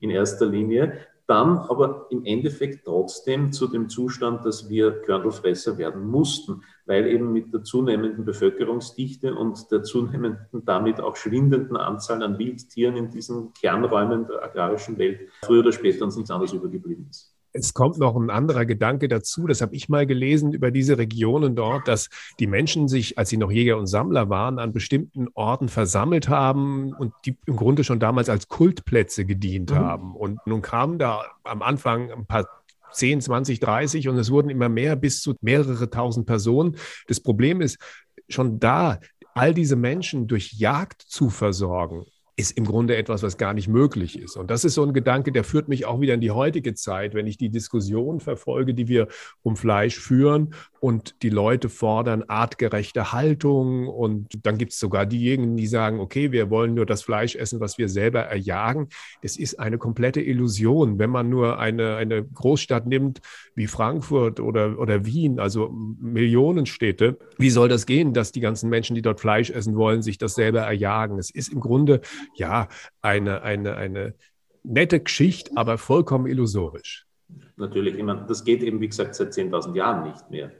in 0.00 0.10
erster 0.10 0.46
Linie, 0.46 0.98
dann 1.26 1.58
aber 1.58 2.06
im 2.10 2.24
Endeffekt 2.24 2.86
trotzdem 2.86 3.52
zu 3.52 3.68
dem 3.68 3.88
Zustand, 3.88 4.46
dass 4.46 4.68
wir 4.70 5.02
Körnelfresser 5.02 5.76
werden 5.76 6.06
mussten, 6.06 6.62
weil 6.88 7.06
eben 7.06 7.32
mit 7.32 7.52
der 7.52 7.62
zunehmenden 7.62 8.24
Bevölkerungsdichte 8.24 9.34
und 9.34 9.70
der 9.70 9.82
zunehmenden, 9.82 10.64
damit 10.64 11.00
auch 11.00 11.16
schwindenden 11.16 11.76
Anzahl 11.76 12.22
an 12.22 12.38
Wildtieren 12.38 12.96
in 12.96 13.10
diesen 13.10 13.52
Kernräumen 13.52 14.26
der 14.26 14.42
agrarischen 14.42 14.96
Welt 14.96 15.20
früher 15.44 15.60
oder 15.60 15.72
später 15.72 16.04
uns 16.04 16.16
nichts 16.16 16.30
anderes 16.30 16.54
übergeblieben 16.54 17.06
ist. 17.10 17.34
Es 17.52 17.74
kommt 17.74 17.98
noch 17.98 18.14
ein 18.14 18.30
anderer 18.30 18.66
Gedanke 18.66 19.08
dazu, 19.08 19.46
das 19.46 19.60
habe 19.60 19.74
ich 19.74 19.88
mal 19.88 20.06
gelesen 20.06 20.52
über 20.52 20.70
diese 20.70 20.96
Regionen 20.98 21.56
dort, 21.56 21.88
dass 21.88 22.08
die 22.38 22.46
Menschen 22.46 22.88
sich, 22.88 23.18
als 23.18 23.30
sie 23.30 23.36
noch 23.36 23.50
Jäger 23.50 23.78
und 23.78 23.86
Sammler 23.86 24.28
waren, 24.28 24.58
an 24.58 24.72
bestimmten 24.72 25.28
Orten 25.34 25.68
versammelt 25.68 26.28
haben 26.28 26.92
und 26.92 27.12
die 27.24 27.36
im 27.46 27.56
Grunde 27.56 27.84
schon 27.84 28.00
damals 28.00 28.28
als 28.28 28.48
Kultplätze 28.48 29.24
gedient 29.24 29.70
mhm. 29.70 29.76
haben. 29.76 30.14
Und 30.14 30.38
nun 30.46 30.62
kamen 30.62 30.98
da 30.98 31.22
am 31.42 31.62
Anfang 31.62 32.10
ein 32.12 32.26
paar 32.26 32.46
10, 32.92 33.20
20, 33.20 33.60
30 33.60 34.08
und 34.08 34.18
es 34.18 34.30
wurden 34.30 34.50
immer 34.50 34.68
mehr 34.68 34.96
bis 34.96 35.20
zu 35.20 35.34
mehrere 35.40 35.90
tausend 35.90 36.26
Personen. 36.26 36.76
Das 37.06 37.20
Problem 37.20 37.60
ist, 37.60 37.78
schon 38.28 38.58
da 38.58 38.98
all 39.34 39.54
diese 39.54 39.76
Menschen 39.76 40.26
durch 40.26 40.52
Jagd 40.54 41.02
zu 41.02 41.30
versorgen, 41.30 42.04
ist 42.38 42.56
im 42.56 42.64
Grunde 42.64 42.96
etwas, 42.96 43.24
was 43.24 43.36
gar 43.36 43.52
nicht 43.52 43.66
möglich 43.66 44.16
ist. 44.16 44.36
Und 44.36 44.48
das 44.48 44.64
ist 44.64 44.74
so 44.74 44.84
ein 44.84 44.92
Gedanke, 44.92 45.32
der 45.32 45.42
führt 45.42 45.66
mich 45.66 45.86
auch 45.86 46.00
wieder 46.00 46.14
in 46.14 46.20
die 46.20 46.30
heutige 46.30 46.72
Zeit, 46.74 47.12
wenn 47.12 47.26
ich 47.26 47.36
die 47.36 47.50
Diskussion 47.50 48.20
verfolge, 48.20 48.74
die 48.74 48.86
wir 48.86 49.08
um 49.42 49.56
Fleisch 49.56 49.98
führen 49.98 50.54
und 50.78 51.16
die 51.22 51.30
Leute 51.30 51.68
fordern 51.68 52.22
artgerechte 52.28 53.10
Haltung. 53.12 53.88
Und 53.88 54.46
dann 54.46 54.56
gibt 54.56 54.72
es 54.72 54.78
sogar 54.78 55.04
diejenigen, 55.04 55.56
die 55.56 55.66
sagen, 55.66 55.98
okay, 55.98 56.30
wir 56.30 56.48
wollen 56.48 56.74
nur 56.74 56.86
das 56.86 57.02
Fleisch 57.02 57.34
essen, 57.34 57.58
was 57.58 57.76
wir 57.76 57.88
selber 57.88 58.20
erjagen. 58.20 58.86
Es 59.20 59.36
ist 59.36 59.58
eine 59.58 59.76
komplette 59.76 60.20
Illusion, 60.20 61.00
wenn 61.00 61.10
man 61.10 61.28
nur 61.28 61.58
eine, 61.58 61.96
eine 61.96 62.24
Großstadt 62.24 62.86
nimmt 62.86 63.20
wie 63.56 63.66
Frankfurt 63.66 64.38
oder, 64.38 64.78
oder 64.78 65.04
Wien, 65.04 65.40
also 65.40 65.70
Millionenstädte. 66.00 67.18
Wie 67.36 67.50
soll 67.50 67.68
das 67.68 67.84
gehen, 67.84 68.12
dass 68.12 68.30
die 68.30 68.40
ganzen 68.40 68.70
Menschen, 68.70 68.94
die 68.94 69.02
dort 69.02 69.18
Fleisch 69.18 69.50
essen 69.50 69.74
wollen, 69.74 70.02
sich 70.02 70.18
das 70.18 70.36
selber 70.36 70.60
erjagen? 70.60 71.18
Es 71.18 71.30
ist 71.30 71.52
im 71.52 71.58
Grunde 71.58 72.00
ja, 72.34 72.68
eine, 73.00 73.42
eine, 73.42 73.76
eine 73.76 74.14
nette 74.62 75.00
Geschichte, 75.00 75.52
aber 75.54 75.78
vollkommen 75.78 76.26
illusorisch. 76.26 77.06
Natürlich, 77.56 77.96
ich 77.96 78.02
meine, 78.02 78.24
das 78.26 78.44
geht 78.44 78.62
eben, 78.62 78.80
wie 78.80 78.88
gesagt, 78.88 79.14
seit 79.14 79.32
10.000 79.32 79.74
Jahren 79.74 80.08
nicht 80.08 80.30
mehr. 80.30 80.52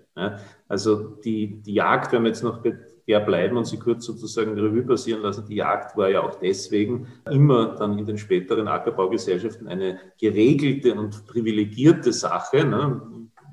Also 0.67 1.17
die, 1.25 1.63
die 1.63 1.75
Jagd, 1.75 2.13
wenn 2.13 2.23
wir 2.23 2.29
jetzt 2.29 2.43
noch 2.43 2.63
bei 2.63 2.77
der 3.07 3.21
bleiben 3.21 3.57
und 3.57 3.65
sie 3.65 3.79
kurz 3.79 4.05
sozusagen 4.05 4.59
Revue 4.59 4.83
passieren 4.83 5.23
lassen, 5.23 5.47
die 5.47 5.57
Jagd 5.57 5.97
war 5.97 6.11
ja 6.11 6.21
auch 6.21 6.35
deswegen 6.35 7.07
immer 7.31 7.75
dann 7.77 7.99
in 7.99 8.05
den 8.05 8.19
späteren 8.19 8.69
Ackerbaugesellschaften 8.69 9.67
eine 9.67 9.99
geregelte 10.21 10.95
und 10.95 11.27
privilegierte 11.27 12.13
Sache. 12.13 12.65
Ne? 12.65 13.01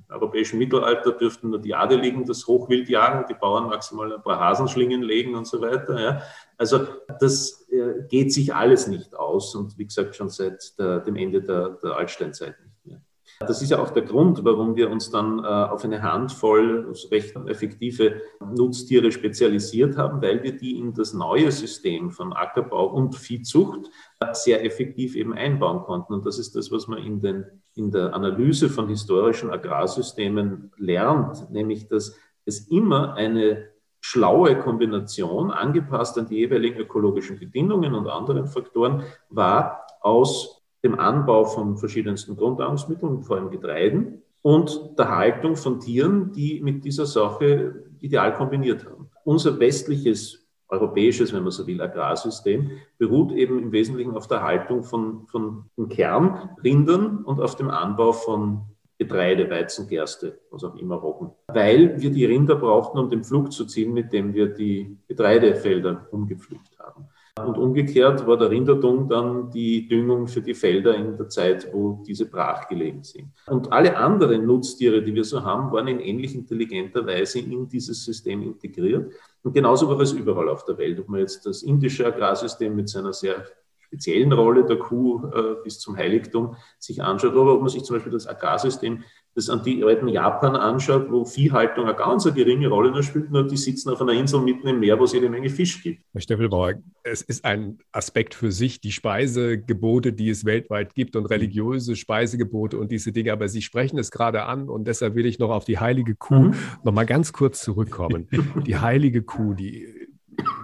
Europäischen 0.09 0.59
Mittelalter 0.59 1.11
dürften 1.11 1.49
nur 1.49 1.59
die 1.59 1.75
Adeligen 1.75 2.25
das 2.25 2.45
Hochwild 2.47 2.89
jagen, 2.89 3.25
die 3.29 3.33
Bauern 3.33 3.67
maximal 3.67 4.13
ein 4.13 4.21
paar 4.21 4.39
Hasenschlingen 4.39 5.01
legen 5.01 5.35
und 5.35 5.47
so 5.47 5.61
weiter. 5.61 5.99
Ja. 5.99 6.21
Also 6.57 6.87
das 7.19 7.67
äh, 7.69 8.03
geht 8.07 8.33
sich 8.33 8.53
alles 8.53 8.87
nicht 8.87 9.15
aus 9.15 9.55
und 9.55 9.77
wie 9.77 9.85
gesagt 9.85 10.15
schon 10.15 10.29
seit 10.29 10.77
der, 10.79 10.99
dem 10.99 11.15
Ende 11.15 11.41
der, 11.41 11.69
der 11.83 11.95
Altsteinzeit 11.95 12.55
nicht 12.63 12.85
mehr. 12.85 13.01
Das 13.39 13.61
ist 13.61 13.69
ja 13.69 13.79
auch 13.79 13.89
der 13.89 14.03
Grund, 14.03 14.45
warum 14.45 14.75
wir 14.75 14.89
uns 14.89 15.11
dann 15.11 15.39
äh, 15.39 15.47
auf 15.47 15.83
eine 15.83 16.01
Handvoll 16.01 16.93
recht 17.11 17.35
effektive 17.47 18.21
Nutztiere 18.39 19.11
spezialisiert 19.11 19.97
haben, 19.97 20.21
weil 20.21 20.41
wir 20.43 20.55
die 20.55 20.77
in 20.77 20.93
das 20.93 21.13
neue 21.13 21.51
System 21.51 22.11
von 22.11 22.31
Ackerbau 22.31 22.85
und 22.85 23.15
Viehzucht 23.15 23.89
sehr 24.31 24.63
effektiv 24.63 25.15
eben 25.15 25.33
einbauen 25.33 25.83
konnten. 25.83 26.13
Und 26.13 26.25
das 26.25 26.39
ist 26.39 26.55
das, 26.55 26.71
was 26.71 26.87
man 26.87 26.99
in, 26.99 27.19
den, 27.19 27.45
in 27.75 27.91
der 27.91 28.13
Analyse 28.13 28.69
von 28.69 28.87
historischen 28.87 29.49
Agrarsystemen 29.51 30.71
lernt, 30.77 31.51
nämlich 31.51 31.87
dass 31.87 32.17
es 32.45 32.67
immer 32.69 33.13
eine 33.13 33.69
schlaue 33.99 34.57
Kombination, 34.59 35.51
angepasst 35.51 36.17
an 36.17 36.27
die 36.27 36.37
jeweiligen 36.37 36.79
ökologischen 36.79 37.39
Bedingungen 37.39 37.93
und 37.93 38.07
anderen 38.07 38.47
Faktoren, 38.47 39.03
war 39.29 39.87
aus 39.99 40.61
dem 40.83 40.97
Anbau 40.99 41.45
von 41.45 41.77
verschiedensten 41.77 42.37
Grundnahrungsmitteln, 42.37 43.23
vor 43.23 43.37
allem 43.37 43.49
Getreiden, 43.49 44.21
und 44.43 44.91
der 44.99 45.09
Haltung 45.09 45.55
von 45.55 45.79
Tieren, 45.79 46.31
die 46.31 46.61
mit 46.61 46.85
dieser 46.85 47.07
Sache 47.07 47.83
ideal 47.99 48.35
kombiniert 48.35 48.85
haben. 48.85 49.09
Unser 49.23 49.59
westliches 49.59 50.44
europäisches, 50.67 51.33
wenn 51.33 51.43
man 51.43 51.51
so 51.51 51.67
will, 51.67 51.81
Agrarsystem, 51.81 52.71
beruht 52.97 53.31
eben 53.31 53.59
im 53.59 53.71
Wesentlichen 53.71 54.15
auf 54.15 54.27
der 54.27 54.43
Haltung 54.43 54.83
von, 54.83 55.27
von 55.27 55.65
Kernrindern 55.89 57.23
und 57.23 57.39
auf 57.39 57.55
dem 57.55 57.69
Anbau 57.69 58.11
von 58.13 58.61
Getreide, 58.97 59.49
Weizen, 59.49 59.87
Gerste, 59.87 60.39
was 60.51 60.63
auch 60.63 60.75
immer 60.75 60.95
Roggen. 60.95 61.31
Weil 61.47 62.01
wir 62.01 62.09
die 62.11 62.25
Rinder 62.25 62.55
brauchten, 62.55 62.97
um 62.97 63.09
den 63.09 63.23
Pflug 63.23 63.51
zu 63.51 63.65
ziehen, 63.65 63.93
mit 63.93 64.13
dem 64.13 64.33
wir 64.33 64.47
die 64.47 64.97
Getreidefelder 65.07 66.07
umgepflügt 66.11 66.79
haben. 66.79 67.07
Und 67.37 67.57
umgekehrt 67.57 68.25
war 68.25 68.37
der 68.37 68.49
Rinderdung 68.49 69.09
dann 69.09 69.51
die 69.51 69.89
Düngung 69.89 70.25
für 70.25 70.41
die 70.41 70.53
Felder 70.53 70.95
in 70.95 71.17
der 71.17 71.27
Zeit, 71.27 71.67
wo 71.73 72.01
diese 72.07 72.29
brach 72.29 72.69
gelegen 72.69 73.03
sind. 73.03 73.27
Und 73.47 73.73
alle 73.73 73.97
anderen 73.97 74.45
Nutztiere, 74.45 75.03
die 75.03 75.13
wir 75.13 75.25
so 75.25 75.43
haben, 75.43 75.69
waren 75.73 75.89
in 75.89 75.99
ähnlich 75.99 76.33
intelligenter 76.33 77.05
Weise 77.05 77.39
in 77.39 77.67
dieses 77.67 78.05
System 78.05 78.41
integriert. 78.41 79.11
Und 79.45 79.53
genauso 79.53 79.87
war 79.87 79.99
es 79.99 80.11
überall 80.11 80.49
auf 80.49 80.65
der 80.65 80.79
Welt. 80.79 80.99
Ob 80.99 81.07
man 81.07 81.19
jetzt 81.19 81.45
das 81.45 81.61
indische 81.61 82.03
Agrarsystem 82.03 82.75
mit 82.75 82.89
seiner 82.89 83.13
sehr 83.13 83.45
speziellen 83.77 84.33
Rolle 84.33 84.65
der 84.65 84.79
Kuh 84.79 85.23
äh, 85.31 85.63
bis 85.63 85.77
zum 85.79 85.95
Heiligtum 85.95 86.55
sich 86.79 87.03
anschaut, 87.03 87.35
oder 87.35 87.53
ob 87.53 87.59
man 87.61 87.69
sich 87.69 87.83
zum 87.83 87.95
Beispiel 87.95 88.11
das 88.11 88.25
Agrarsystem 88.25 89.03
des 89.35 89.49
antiken 89.49 90.07
Japan 90.07 90.55
anschaut, 90.55 91.11
wo 91.11 91.25
Viehhaltung 91.25 91.85
eine 91.85 91.95
ganz 91.95 92.25
eine 92.25 92.35
geringe 92.35 92.69
Rolle 92.69 92.91
nur 92.91 93.03
spielt, 93.03 93.31
nur 93.31 93.45
die 93.45 93.57
sitzen 93.57 93.89
auf 93.89 94.01
einer 94.01 94.13
Insel 94.13 94.41
mitten 94.41 94.67
im 94.67 94.79
Meer, 94.79 94.97
wo 94.97 95.03
es 95.03 95.13
jede 95.13 95.29
Menge 95.29 95.49
Fisch 95.49 95.83
gibt. 95.83 96.01
Herr 96.13 96.21
Steffelbauer, 96.21 96.75
es 97.03 97.21
ist 97.21 97.43
ein 97.43 97.79
Aspekt 97.91 98.33
für 98.33 98.51
sich, 98.51 98.79
die 98.79 98.93
Speisegebote, 98.93 100.13
die 100.13 100.29
es 100.29 100.45
weltweit 100.45 100.93
gibt 100.95 101.17
und 101.17 101.25
religiöse 101.25 101.95
Speisegebote 101.97 102.77
und 102.77 102.91
diese 102.91 103.11
Dinge, 103.11 103.33
aber 103.33 103.49
Sie 103.49 103.61
sprechen 103.61 103.99
es 103.99 104.09
gerade 104.09 104.43
an 104.43 104.69
und 104.69 104.87
deshalb 104.87 105.15
will 105.15 105.25
ich 105.25 105.37
noch 105.37 105.49
auf 105.49 105.65
die 105.65 105.79
heilige 105.79 106.15
Kuh 106.15 106.35
mhm. 106.35 106.53
noch 106.83 106.93
mal 106.93 107.05
ganz 107.05 107.33
kurz 107.33 107.61
zurückkommen. 107.61 108.27
die 108.65 108.77
heilige 108.77 109.21
Kuh, 109.21 109.53
die 109.53 109.87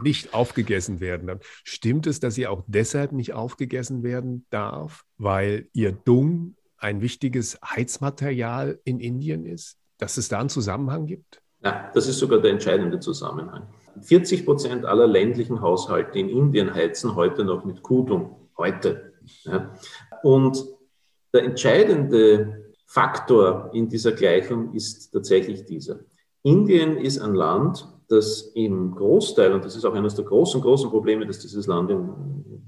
nicht 0.01 0.33
aufgegessen 0.33 0.99
werden 0.99 1.27
darf. 1.27 1.39
Stimmt 1.63 2.07
es, 2.07 2.19
dass 2.19 2.35
sie 2.35 2.47
auch 2.47 2.63
deshalb 2.67 3.11
nicht 3.11 3.33
aufgegessen 3.33 4.03
werden 4.03 4.45
darf, 4.49 5.03
weil 5.17 5.67
ihr 5.73 5.91
Dung 5.91 6.55
ein 6.81 7.01
wichtiges 7.01 7.57
Heizmaterial 7.63 8.79
in 8.83 8.99
Indien 8.99 9.45
ist? 9.45 9.77
Dass 9.97 10.17
es 10.17 10.27
da 10.27 10.39
einen 10.39 10.49
Zusammenhang 10.49 11.05
gibt? 11.05 11.41
Ja, 11.63 11.91
das 11.93 12.07
ist 12.07 12.17
sogar 12.17 12.39
der 12.39 12.51
entscheidende 12.51 12.99
Zusammenhang. 12.99 13.67
40 14.01 14.45
Prozent 14.45 14.85
aller 14.85 15.05
ländlichen 15.05 15.61
Haushalte 15.61 16.17
in 16.17 16.27
Indien 16.27 16.73
heizen 16.73 17.15
heute 17.15 17.45
noch 17.45 17.65
mit 17.65 17.83
Kuhdung. 17.83 18.49
Heute. 18.57 19.13
Ja. 19.43 19.71
Und 20.23 20.65
der 21.33 21.43
entscheidende 21.43 22.73
Faktor 22.87 23.69
in 23.73 23.87
dieser 23.87 24.13
Gleichung 24.13 24.73
ist 24.73 25.11
tatsächlich 25.11 25.65
dieser. 25.65 25.99
Indien 26.41 26.97
ist 26.97 27.19
ein 27.19 27.35
Land, 27.35 27.87
das 28.07 28.51
im 28.55 28.93
Großteil, 28.95 29.53
und 29.53 29.63
das 29.63 29.75
ist 29.75 29.85
auch 29.85 29.93
eines 29.93 30.15
der 30.15 30.25
großen, 30.25 30.59
großen 30.61 30.89
Probleme, 30.89 31.25
dass 31.25 31.39
dieses 31.39 31.67
Land 31.67 31.91
in 31.91 32.09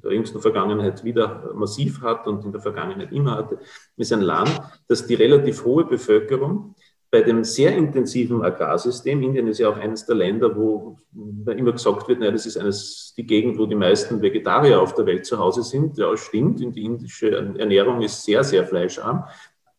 der 0.03 0.11
jüngsten 0.11 0.41
Vergangenheit 0.41 1.03
wieder 1.03 1.51
massiv 1.55 2.01
hat 2.01 2.27
und 2.27 2.43
in 2.43 2.51
der 2.51 2.61
Vergangenheit 2.61 3.11
immer 3.11 3.37
hatte, 3.37 3.59
ist 3.97 4.11
ein 4.11 4.21
Land, 4.21 4.61
das 4.87 5.07
die 5.07 5.15
relativ 5.15 5.63
hohe 5.63 5.85
Bevölkerung 5.85 6.75
bei 7.13 7.21
dem 7.21 7.43
sehr 7.43 7.77
intensiven 7.77 8.41
Agrarsystem, 8.41 9.21
Indien 9.21 9.47
ist 9.47 9.59
ja 9.59 9.69
auch 9.69 9.77
eines 9.77 10.03
der 10.07 10.15
Länder, 10.15 10.55
wo 10.55 10.97
immer 11.45 11.71
gesagt 11.71 12.07
wird, 12.07 12.19
naja, 12.19 12.31
das 12.31 12.47
ist 12.47 12.57
eines, 12.57 13.13
die 13.15 13.23
Gegend, 13.23 13.59
wo 13.59 13.67
die 13.67 13.75
meisten 13.75 14.19
Vegetarier 14.19 14.81
auf 14.81 14.95
der 14.95 15.05
Welt 15.05 15.23
zu 15.23 15.37
Hause 15.37 15.61
sind. 15.61 15.95
Ja, 15.95 16.17
stimmt, 16.17 16.59
die 16.59 16.83
indische 16.83 17.29
Ernährung 17.35 18.01
ist 18.01 18.23
sehr, 18.23 18.43
sehr 18.43 18.65
fleischarm, 18.65 19.25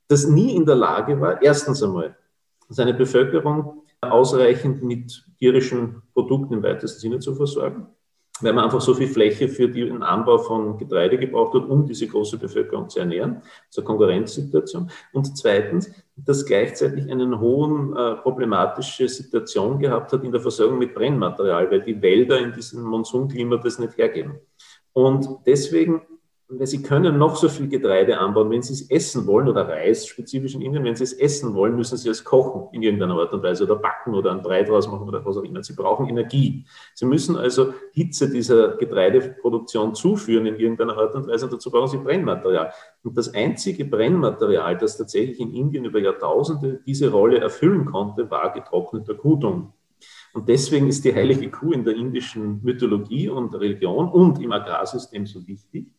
das 0.06 0.28
nie 0.28 0.54
in 0.54 0.64
der 0.64 0.76
Lage 0.76 1.20
war, 1.20 1.42
erstens 1.42 1.82
einmal 1.82 2.16
seine 2.68 2.94
Bevölkerung 2.94 3.82
ausreichend 4.00 4.84
mit 4.84 5.24
tierischen 5.36 6.02
Produkten 6.12 6.54
im 6.54 6.62
weitesten 6.62 7.00
Sinne 7.00 7.18
zu 7.18 7.34
versorgen. 7.34 7.88
Weil 8.40 8.52
man 8.52 8.64
einfach 8.64 8.80
so 8.80 8.94
viel 8.94 9.06
Fläche 9.06 9.48
für 9.48 9.68
den 9.68 10.02
Anbau 10.02 10.38
von 10.38 10.76
Getreide 10.76 11.18
gebraucht 11.18 11.54
hat, 11.54 11.68
um 11.68 11.86
diese 11.86 12.08
große 12.08 12.36
Bevölkerung 12.36 12.88
zu 12.88 12.98
ernähren, 12.98 13.42
zur 13.70 13.84
Konkurrenzsituation. 13.84 14.90
Und 15.12 15.36
zweitens, 15.38 15.90
dass 16.16 16.44
gleichzeitig 16.44 17.10
eine 17.10 17.38
hohen 17.38 17.96
äh, 17.96 18.16
problematische 18.16 19.08
Situation 19.08 19.78
gehabt 19.78 20.12
hat 20.12 20.24
in 20.24 20.32
der 20.32 20.40
Versorgung 20.40 20.78
mit 20.78 20.94
Brennmaterial, 20.94 21.70
weil 21.70 21.82
die 21.82 22.00
Wälder 22.02 22.40
in 22.40 22.52
diesem 22.52 22.82
Monsunklima 22.82 23.56
das 23.56 23.78
nicht 23.78 23.96
hergeben. 23.96 24.40
Und 24.92 25.28
deswegen 25.46 26.02
weil 26.48 26.66
sie 26.66 26.82
können 26.82 27.16
noch 27.16 27.36
so 27.36 27.48
viel 27.48 27.68
Getreide 27.68 28.18
anbauen, 28.18 28.50
wenn 28.50 28.62
sie 28.62 28.74
es 28.74 28.90
essen 28.90 29.26
wollen, 29.26 29.48
oder 29.48 29.66
Reis 29.66 30.06
spezifisch 30.06 30.54
in 30.54 30.60
Indien, 30.60 30.84
wenn 30.84 30.94
sie 30.94 31.04
es 31.04 31.14
essen 31.14 31.54
wollen, 31.54 31.74
müssen 31.74 31.96
sie 31.96 32.10
es 32.10 32.22
kochen 32.22 32.68
in 32.72 32.82
irgendeiner 32.82 33.14
Art 33.14 33.32
und 33.32 33.42
Weise 33.42 33.64
oder 33.64 33.76
backen 33.76 34.14
oder 34.14 34.30
ein 34.30 34.42
Brei 34.42 34.62
draus 34.62 34.86
machen 34.86 35.08
oder 35.08 35.24
was 35.24 35.38
auch 35.38 35.42
immer. 35.42 35.62
Sie 35.62 35.72
brauchen 35.72 36.08
Energie. 36.08 36.64
Sie 36.94 37.06
müssen 37.06 37.36
also 37.36 37.72
Hitze 37.92 38.28
dieser 38.28 38.76
Getreideproduktion 38.76 39.94
zuführen 39.94 40.44
in 40.46 40.56
irgendeiner 40.56 40.96
Art 40.98 41.14
und 41.14 41.26
Weise 41.28 41.46
und 41.46 41.54
dazu 41.54 41.70
brauchen 41.70 41.88
sie 41.88 41.98
Brennmaterial. 41.98 42.72
Und 43.02 43.16
das 43.16 43.32
einzige 43.32 43.86
Brennmaterial, 43.86 44.76
das 44.76 44.98
tatsächlich 44.98 45.40
in 45.40 45.54
Indien 45.54 45.86
über 45.86 45.98
Jahrtausende 45.98 46.80
diese 46.86 47.10
Rolle 47.10 47.38
erfüllen 47.38 47.86
konnte, 47.86 48.30
war 48.30 48.52
getrockneter 48.52 49.14
Kuhdung. 49.14 49.72
Und 50.34 50.48
deswegen 50.48 50.88
ist 50.88 51.04
die 51.04 51.14
heilige 51.14 51.48
Kuh 51.50 51.72
in 51.72 51.84
der 51.84 51.94
indischen 51.94 52.60
Mythologie 52.62 53.30
und 53.30 53.54
Religion 53.54 54.08
und 54.08 54.42
im 54.42 54.52
Agrarsystem 54.52 55.26
so 55.26 55.46
wichtig 55.46 55.93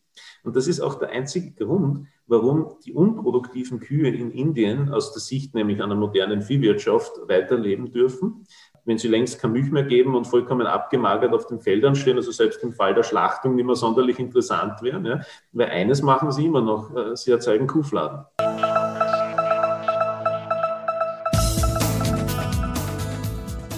und 0.46 0.54
das 0.54 0.68
ist 0.68 0.78
auch 0.78 0.94
der 0.94 1.10
einzige 1.10 1.50
Grund, 1.64 2.06
warum 2.28 2.76
die 2.84 2.92
unproduktiven 2.92 3.80
Kühe 3.80 4.08
in 4.08 4.30
Indien 4.30 4.90
aus 4.90 5.12
der 5.12 5.20
Sicht 5.20 5.56
nämlich 5.56 5.82
einer 5.82 5.96
modernen 5.96 6.40
Viehwirtschaft 6.40 7.10
weiterleben 7.26 7.90
dürfen. 7.90 8.46
Wenn 8.84 8.96
sie 8.96 9.08
längst 9.08 9.40
keine 9.40 9.54
Milch 9.54 9.72
mehr 9.72 9.82
geben 9.82 10.14
und 10.14 10.28
vollkommen 10.28 10.68
abgemagert 10.68 11.34
auf 11.34 11.48
den 11.48 11.58
Feldern 11.58 11.96
stehen, 11.96 12.16
also 12.16 12.30
selbst 12.30 12.62
im 12.62 12.72
Fall 12.72 12.94
der 12.94 13.02
Schlachtung 13.02 13.56
nicht 13.56 13.64
mehr 13.64 13.74
sonderlich 13.74 14.20
interessant 14.20 14.82
wären. 14.82 15.04
Ja. 15.04 15.20
Weil 15.50 15.70
eines 15.70 16.02
machen 16.02 16.30
sie 16.30 16.46
immer 16.46 16.60
noch, 16.60 16.94
äh, 16.94 17.16
sie 17.16 17.32
erzeugen 17.32 17.66
Kuhfladen. 17.66 18.24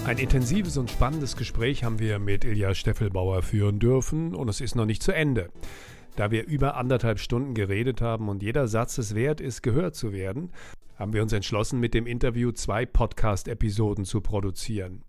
Ein 0.05 0.19
intensives 0.19 0.77
und 0.77 0.91
spannendes 0.91 1.35
Gespräch 1.35 1.83
haben 1.83 1.99
wir 1.99 2.19
mit 2.19 2.45
Ilja 2.45 2.75
Steffelbauer 2.75 3.41
führen 3.41 3.79
dürfen 3.79 4.35
und 4.35 4.51
es 4.51 4.61
ist 4.61 4.77
noch 4.77 4.85
nicht 4.85 5.03
zu 5.03 5.13
Ende. 5.13 5.49
Da 6.19 6.33
wir 6.33 6.49
über 6.49 6.75
anderthalb 6.77 7.21
Stunden 7.21 7.55
geredet 7.55 8.01
haben 8.01 8.29
und 8.29 8.43
jeder 8.43 8.67
Satz 8.67 8.99
es 8.99 9.15
wert 9.15 9.41
ist, 9.41 9.63
gehört 9.63 9.95
zu 9.95 10.13
werden, 10.13 10.51
haben 10.97 11.13
wir 11.13 11.23
uns 11.23 11.33
entschlossen, 11.33 11.79
mit 11.79 11.95
dem 11.95 12.09
Interview 12.09 12.51
zwei 12.51 12.87
Podcast-Episoden 12.87 14.05
zu 14.05 14.21
produzieren. 14.21 15.05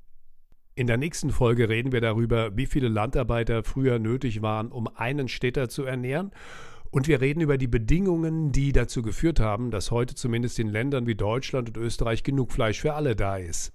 In 0.75 0.85
der 0.85 0.97
nächsten 0.97 1.31
Folge 1.31 1.67
reden 1.67 1.91
wir 1.91 1.99
darüber, 1.99 2.55
wie 2.55 2.67
viele 2.67 2.89
Landarbeiter 2.89 3.63
früher 3.63 3.97
nötig 3.97 4.43
waren, 4.43 4.71
um 4.71 4.87
einen 4.87 5.29
Städter 5.29 5.67
zu 5.67 5.83
ernähren. 5.83 6.29
Und 6.91 7.07
wir 7.07 7.21
reden 7.21 7.41
über 7.41 7.57
die 7.57 7.65
Bedingungen, 7.65 8.51
die 8.51 8.71
dazu 8.71 9.01
geführt 9.01 9.39
haben, 9.39 9.71
dass 9.71 9.89
heute 9.89 10.13
zumindest 10.13 10.59
in 10.59 10.67
Ländern 10.67 11.07
wie 11.07 11.15
Deutschland 11.15 11.69
und 11.69 11.77
Österreich 11.77 12.21
genug 12.21 12.51
Fleisch 12.51 12.81
für 12.81 12.93
alle 12.93 13.15
da 13.15 13.37
ist. 13.37 13.73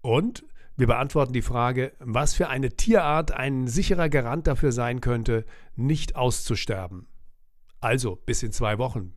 Und 0.00 0.46
wir 0.76 0.86
beantworten 0.88 1.32
die 1.32 1.42
Frage, 1.42 1.92
was 2.00 2.34
für 2.34 2.48
eine 2.48 2.70
Tierart 2.70 3.30
ein 3.30 3.68
sicherer 3.68 4.08
Garant 4.08 4.46
dafür 4.46 4.72
sein 4.72 5.00
könnte, 5.00 5.44
nicht 5.76 6.16
auszusterben. 6.16 7.06
Also 7.80 8.16
bis 8.16 8.42
in 8.42 8.52
zwei 8.52 8.78
Wochen. 8.78 9.14